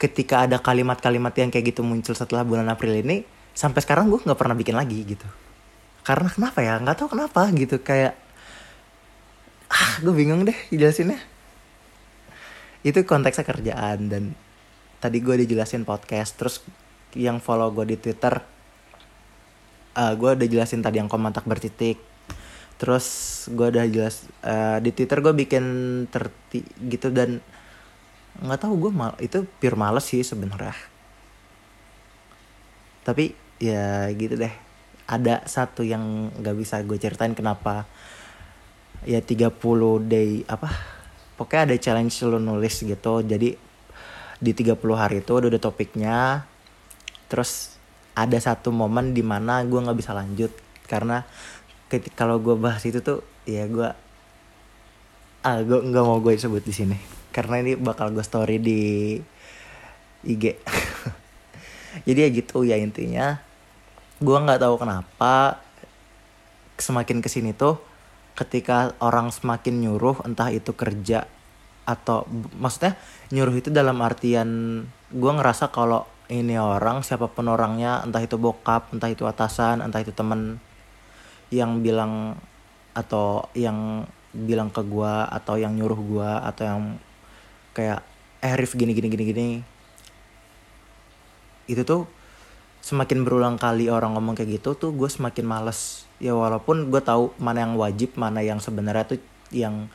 ketika 0.00 0.48
ada 0.48 0.56
kalimat-kalimat 0.56 1.36
yang 1.36 1.52
kayak 1.52 1.76
gitu 1.76 1.84
muncul 1.84 2.16
setelah 2.16 2.40
bulan 2.40 2.64
April 2.72 2.96
ini 2.96 3.20
sampai 3.52 3.84
sekarang 3.84 4.08
gue 4.08 4.24
nggak 4.24 4.38
pernah 4.40 4.56
bikin 4.56 4.80
lagi 4.80 4.96
gitu. 5.04 5.28
Karena 6.00 6.32
kenapa 6.32 6.64
ya? 6.64 6.80
Nggak 6.80 7.04
tahu 7.04 7.08
kenapa 7.20 7.52
gitu 7.52 7.76
kayak 7.84 8.16
ah 9.70 9.92
gue 10.02 10.14
bingung 10.14 10.42
deh 10.42 10.56
jelasinnya 10.74 11.18
itu 12.82 12.98
konteksnya 13.06 13.46
kerjaan 13.46 14.10
dan 14.10 14.34
tadi 14.98 15.22
gue 15.22 15.46
dijelasin 15.46 15.86
podcast 15.86 16.36
terus 16.36 16.64
yang 17.14 17.38
follow 17.38 17.70
gue 17.72 17.94
di 17.94 17.96
twitter 17.96 18.42
uh, 19.96 20.12
gue 20.14 20.30
udah 20.36 20.48
jelasin 20.48 20.84
tadi 20.84 21.00
yang 21.02 21.10
komentar 21.10 21.42
bertitik. 21.46 21.98
Terus 22.80 23.06
gue 23.52 23.66
udah 23.68 23.84
jelas 23.90 24.24
uh, 24.40 24.80
di 24.80 24.90
twitter 24.94 25.20
gue 25.20 25.34
bikin 25.36 25.64
terti 26.08 26.64
gitu 26.88 27.12
dan 27.12 27.44
nggak 28.40 28.60
tahu 28.62 28.88
gue 28.88 28.92
mal 28.94 29.12
itu 29.20 29.44
pure 29.60 29.76
males 29.76 30.06
sih 30.06 30.24
sebenarnya. 30.24 30.72
Tapi 33.04 33.36
ya 33.60 34.08
gitu 34.16 34.40
deh. 34.40 34.54
Ada 35.10 35.44
satu 35.44 35.82
yang 35.82 36.30
nggak 36.40 36.56
bisa 36.56 36.80
gue 36.86 36.96
ceritain 36.96 37.34
kenapa 37.34 37.84
ya 39.06 39.20
30 39.24 39.56
day 40.08 40.44
apa 40.44 40.68
pokoknya 41.40 41.72
ada 41.72 41.76
challenge 41.80 42.16
lo 42.26 42.38
nulis 42.40 42.82
gitu. 42.82 43.24
Jadi 43.24 43.56
di 44.40 44.52
30 44.56 44.76
hari 44.96 45.20
itu 45.20 45.32
udah 45.32 45.48
ada 45.48 45.60
topiknya. 45.60 46.18
Terus 47.30 47.76
ada 48.16 48.36
satu 48.36 48.74
momen 48.74 49.12
di 49.16 49.22
mana 49.24 49.62
gue 49.64 49.78
nggak 49.80 49.98
bisa 49.98 50.12
lanjut. 50.12 50.52
Karena 50.84 51.24
kalau 52.18 52.38
gue 52.38 52.54
bahas 52.54 52.82
itu 52.86 53.00
tuh 53.02 53.24
ya 53.48 53.66
gue 53.66 53.88
ah 55.40 55.58
gue 55.64 55.78
nggak 55.80 56.04
mau 56.04 56.20
gue 56.20 56.36
sebut 56.36 56.64
di 56.64 56.72
sini. 56.72 56.98
Karena 57.30 57.62
ini 57.62 57.78
bakal 57.78 58.10
gue 58.10 58.24
story 58.24 58.58
di 58.58 58.80
IG 60.24 60.60
jadi 62.06 62.18
ya 62.18 62.30
gitu 62.32 62.62
ya 62.64 62.76
intinya 62.76 63.40
gue 64.20 64.36
nggak 64.36 64.60
tahu 64.60 64.76
kenapa 64.76 65.64
semakin 66.76 67.24
ke 67.24 67.28
sini 67.32 67.56
tuh 67.56 67.80
ketika 68.40 68.96
orang 69.04 69.28
semakin 69.28 69.84
nyuruh 69.84 70.24
entah 70.24 70.48
itu 70.48 70.72
kerja 70.72 71.28
atau 71.84 72.24
maksudnya 72.56 72.96
nyuruh 73.28 73.52
itu 73.60 73.68
dalam 73.68 74.00
artian 74.00 74.82
gue 75.12 75.32
ngerasa 75.36 75.68
kalau 75.68 76.08
ini 76.32 76.56
orang 76.56 77.04
siapa 77.04 77.28
pun 77.28 77.50
orangnya 77.52 78.00
entah 78.00 78.22
itu 78.22 78.40
bokap 78.40 78.94
entah 78.96 79.10
itu 79.12 79.28
atasan 79.28 79.84
entah 79.84 80.00
itu 80.00 80.14
temen 80.16 80.62
yang 81.52 81.82
bilang 81.84 82.38
atau 82.94 83.50
yang 83.52 84.06
bilang 84.30 84.70
ke 84.70 84.82
gue 84.86 85.14
atau 85.26 85.58
yang 85.58 85.74
nyuruh 85.74 86.00
gue 86.00 86.30
atau 86.46 86.62
yang 86.62 86.80
kayak 87.74 88.00
eh 88.40 88.54
Rif 88.56 88.78
gini 88.78 88.94
gini 88.96 89.08
gini 89.10 89.24
gini. 89.26 89.48
Itu 91.66 91.82
tuh 91.82 92.06
semakin 92.80 93.22
berulang 93.22 93.56
kali 93.60 93.92
orang 93.92 94.16
ngomong 94.16 94.34
kayak 94.36 94.60
gitu 94.60 94.76
tuh 94.76 94.90
gue 94.92 95.08
semakin 95.08 95.44
males. 95.44 96.08
Ya 96.20 96.36
walaupun 96.36 96.92
gue 96.92 97.00
tahu 97.00 97.32
mana 97.40 97.64
yang 97.64 97.74
wajib 97.76 98.16
mana 98.16 98.40
yang 98.44 98.60
sebenarnya 98.60 99.16
tuh 99.16 99.20
yang 99.52 99.88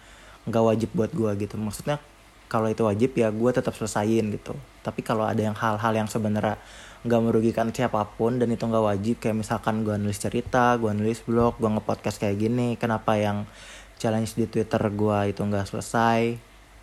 nggak 0.46 0.64
wajib 0.64 0.90
buat 0.94 1.12
gue 1.14 1.32
gitu. 1.46 1.58
Maksudnya 1.58 1.98
kalau 2.46 2.70
itu 2.70 2.86
wajib 2.86 3.18
ya 3.18 3.34
gue 3.34 3.52
tetap 3.52 3.74
selesaiin 3.74 4.30
gitu. 4.34 4.54
Tapi 4.86 5.02
kalau 5.02 5.26
ada 5.26 5.42
yang 5.42 5.58
hal-hal 5.58 5.94
yang 5.94 6.10
sebenarnya 6.10 6.62
nggak 7.06 7.22
merugikan 7.22 7.70
siapa 7.70 8.02
pun 8.18 8.42
dan 8.42 8.50
itu 8.50 8.66
nggak 8.66 8.86
wajib 8.86 9.16
kayak 9.22 9.46
misalkan 9.46 9.86
gue 9.86 9.94
nulis 9.94 10.18
cerita 10.18 10.74
gue 10.82 10.90
nulis 10.90 11.22
blog 11.22 11.54
gue 11.62 11.70
ngepodcast 11.70 12.18
kayak 12.18 12.42
gini 12.42 12.82
kenapa 12.82 13.14
yang 13.14 13.46
challenge 14.02 14.34
di 14.34 14.50
twitter 14.50 14.82
gue 14.90 15.20
itu 15.30 15.42
nggak 15.42 15.70
selesai? 15.70 16.38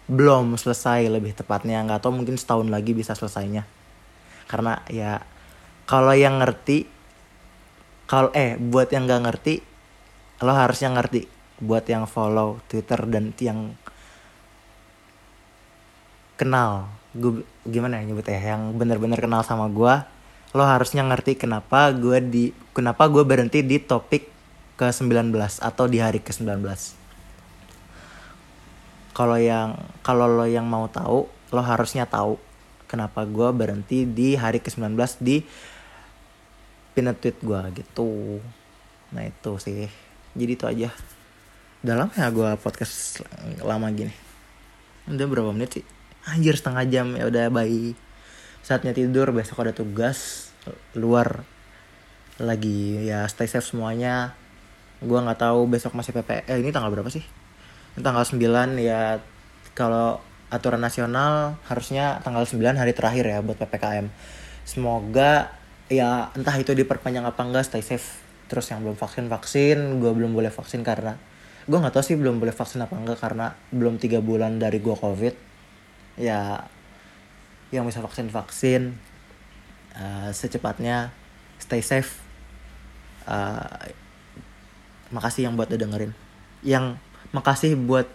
Belum 0.07 0.55
selesai 0.59 1.07
lebih 1.11 1.35
tepatnya 1.35 1.83
nggak 1.87 2.03
tahu 2.07 2.23
mungkin 2.23 2.39
setahun 2.39 2.71
lagi 2.71 2.95
bisa 2.95 3.15
selesainya. 3.15 3.67
Karena 4.47 4.79
ya 4.91 5.23
kalau 5.87 6.15
yang 6.15 6.41
ngerti 6.41 6.89
kalau 8.07 8.29
eh 8.37 8.61
buat 8.61 8.93
yang 8.93 9.09
nggak 9.09 9.23
ngerti 9.29 9.55
lo 10.43 10.53
harusnya 10.53 10.91
ngerti. 10.93 11.31
Buat 11.63 11.87
yang 11.87 12.11
follow 12.11 12.59
twitter 12.67 13.07
dan 13.07 13.31
yang 13.39 13.79
kenal. 16.35 16.91
Gue 17.15 17.47
gimana 17.63 18.03
ya 18.03 18.11
nyebutnya? 18.11 18.43
Yang 18.43 18.63
bener-bener 18.75 19.19
kenal 19.23 19.47
sama 19.47 19.71
gue 19.71 19.95
lo 20.53 20.69
harusnya 20.69 21.01
ngerti 21.01 21.41
kenapa 21.41 21.89
gue 21.97 22.21
di 22.21 22.45
kenapa 22.77 23.09
gue 23.09 23.25
berhenti 23.25 23.65
di 23.65 23.81
topik 23.81 24.29
ke 24.77 24.93
19 24.93 25.33
atau 25.65 25.85
di 25.89 25.97
hari 25.97 26.21
ke 26.21 26.29
19 26.29 26.61
kalau 29.17 29.41
yang 29.41 29.81
kalau 30.05 30.29
lo 30.29 30.45
yang 30.45 30.69
mau 30.69 30.93
tahu 30.93 31.25
lo 31.25 31.63
harusnya 31.65 32.05
tahu 32.05 32.37
kenapa 32.85 33.25
gue 33.25 33.49
berhenti 33.57 34.05
di 34.05 34.37
hari 34.37 34.61
ke 34.61 34.69
19 34.69 34.93
di 35.25 35.41
pinned 36.93 37.17
tweet 37.21 37.37
gue 37.41 37.61
gitu. 37.83 38.41
Nah 39.13 39.23
itu 39.25 39.53
sih. 39.61 39.89
Jadi 40.37 40.53
itu 40.53 40.65
aja. 40.65 40.91
Dalam 41.83 42.09
ya 42.15 42.31
gue 42.31 42.51
podcast 42.61 43.25
lama 43.61 43.91
gini? 43.93 44.15
Udah 45.11 45.27
berapa 45.27 45.51
menit 45.51 45.81
sih? 45.81 45.85
Anjir 46.29 46.55
setengah 46.55 46.85
jam. 46.89 47.07
Ya 47.19 47.27
udah 47.29 47.51
bayi 47.53 47.99
saatnya 48.63 48.95
tidur 48.95 49.35
besok 49.35 49.65
ada 49.67 49.75
tugas. 49.75 50.51
Luar. 50.95 51.45
Lagi 52.41 53.03
ya 53.05 53.27
stay 53.29 53.51
safe 53.51 53.67
semuanya. 53.67 54.33
Gue 55.03 55.19
nggak 55.19 55.43
tahu 55.43 55.67
besok 55.67 55.99
masih 55.99 56.15
pp 56.15 56.47
eh 56.47 56.59
ini 56.63 56.71
tanggal 56.71 56.95
berapa 56.95 57.11
sih? 57.11 57.25
Ini 57.99 58.01
tanggal 58.01 58.25
9 58.25 58.79
ya. 58.79 59.19
Kalau 59.73 60.23
aturan 60.53 60.85
nasional 60.85 61.57
harusnya 61.65 62.21
tanggal 62.21 62.45
9 62.45 62.77
hari 62.77 62.93
terakhir 62.93 63.25
ya 63.25 63.41
buat 63.41 63.57
ppkm 63.57 64.13
semoga 64.69 65.49
ya 65.93 66.33
entah 66.33 66.57
itu 66.57 66.73
diperpanjang 66.73 67.29
apa 67.29 67.41
enggak 67.45 67.69
stay 67.69 67.85
safe. 67.85 68.25
Terus 68.49 68.73
yang 68.73 68.81
belum 68.81 68.97
vaksin 68.97 69.29
vaksin. 69.29 70.01
Gue 70.01 70.13
belum 70.17 70.33
boleh 70.33 70.49
vaksin 70.49 70.81
karena 70.81 71.21
gue 71.69 71.79
nggak 71.79 71.95
tahu 71.95 72.03
sih 72.03 72.17
belum 72.19 72.41
boleh 72.41 72.51
vaksin 72.51 72.83
apa 72.83 72.97
enggak 72.97 73.21
karena 73.21 73.55
belum 73.71 74.01
tiga 74.01 74.25
bulan 74.25 74.57
dari 74.57 74.81
gue 74.81 74.97
covid. 74.97 75.37
Ya 76.17 76.65
yang 77.69 77.85
bisa 77.85 78.01
vaksin 78.01 78.33
vaksin. 78.33 78.97
Uh, 79.93 80.33
secepatnya 80.33 81.13
stay 81.61 81.85
safe. 81.85 82.25
Uh, 83.29 83.93
makasih 85.13 85.47
yang 85.47 85.55
buat 85.61 85.69
udah 85.69 85.81
dengerin. 85.81 86.13
Yang 86.65 86.97
makasih 87.37 87.77
buat 87.77 88.09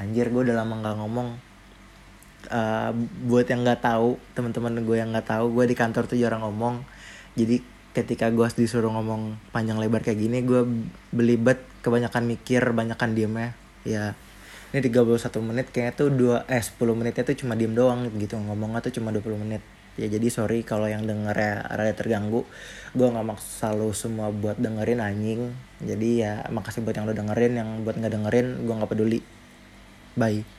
anjir 0.00 0.28
gue 0.32 0.42
udah 0.48 0.56
lama 0.64 0.74
nggak 0.80 0.96
ngomong 1.00 1.28
uh, 2.50 2.90
buat 3.26 3.46
yang 3.46 3.62
nggak 3.66 3.82
tahu 3.82 4.18
teman-teman 4.34 4.82
gue 4.82 4.96
yang 4.98 5.10
nggak 5.14 5.28
tahu 5.28 5.52
gue 5.54 5.64
di 5.70 5.76
kantor 5.76 6.06
tuh 6.10 6.18
jarang 6.18 6.42
ngomong. 6.42 6.82
Jadi 7.36 7.60
ketika 7.96 8.28
gue 8.28 8.44
disuruh 8.44 8.92
ngomong 8.92 9.40
panjang 9.56 9.80
lebar 9.80 10.04
kayak 10.04 10.20
gini 10.20 10.44
gue 10.44 10.68
belibet 11.16 11.64
kebanyakan 11.80 12.28
mikir 12.28 12.60
banyakan 12.76 13.16
diem 13.16 13.34
ya. 13.34 13.50
Ya 13.86 14.04
ini 14.74 14.80
31 14.82 15.06
menit 15.40 15.66
kayaknya 15.72 15.92
tuh 15.94 16.08
dua 16.12 16.36
eh 16.50 16.60
10 16.60 16.76
menitnya 16.92 17.22
tuh 17.24 17.36
cuma 17.38 17.56
diem 17.56 17.72
doang 17.72 18.10
gitu. 18.18 18.36
Ngomongnya 18.36 18.84
tuh 18.84 18.92
cuma 19.00 19.14
20 19.14 19.42
menit. 19.46 19.62
Ya 19.96 20.12
jadi 20.12 20.28
sorry 20.28 20.60
kalau 20.60 20.84
yang 20.90 21.08
denger 21.08 21.32
ya 21.32 21.64
rada 21.64 21.94
terganggu. 21.96 22.44
Gue 22.92 23.06
nggak 23.08 23.26
maksa 23.26 23.72
lo 23.72 23.94
semua 23.96 24.28
buat 24.28 24.60
dengerin 24.60 25.00
anjing. 25.00 25.56
Jadi 25.80 26.24
ya 26.24 26.44
makasih 26.52 26.84
buat 26.84 26.96
yang 26.96 27.08
lo 27.08 27.14
dengerin 27.16 27.52
yang 27.56 27.68
buat 27.86 27.96
nggak 27.96 28.12
dengerin 28.12 28.46
gue 28.68 28.74
nggak 28.76 28.90
peduli. 28.92 29.20
Bye 30.16 30.55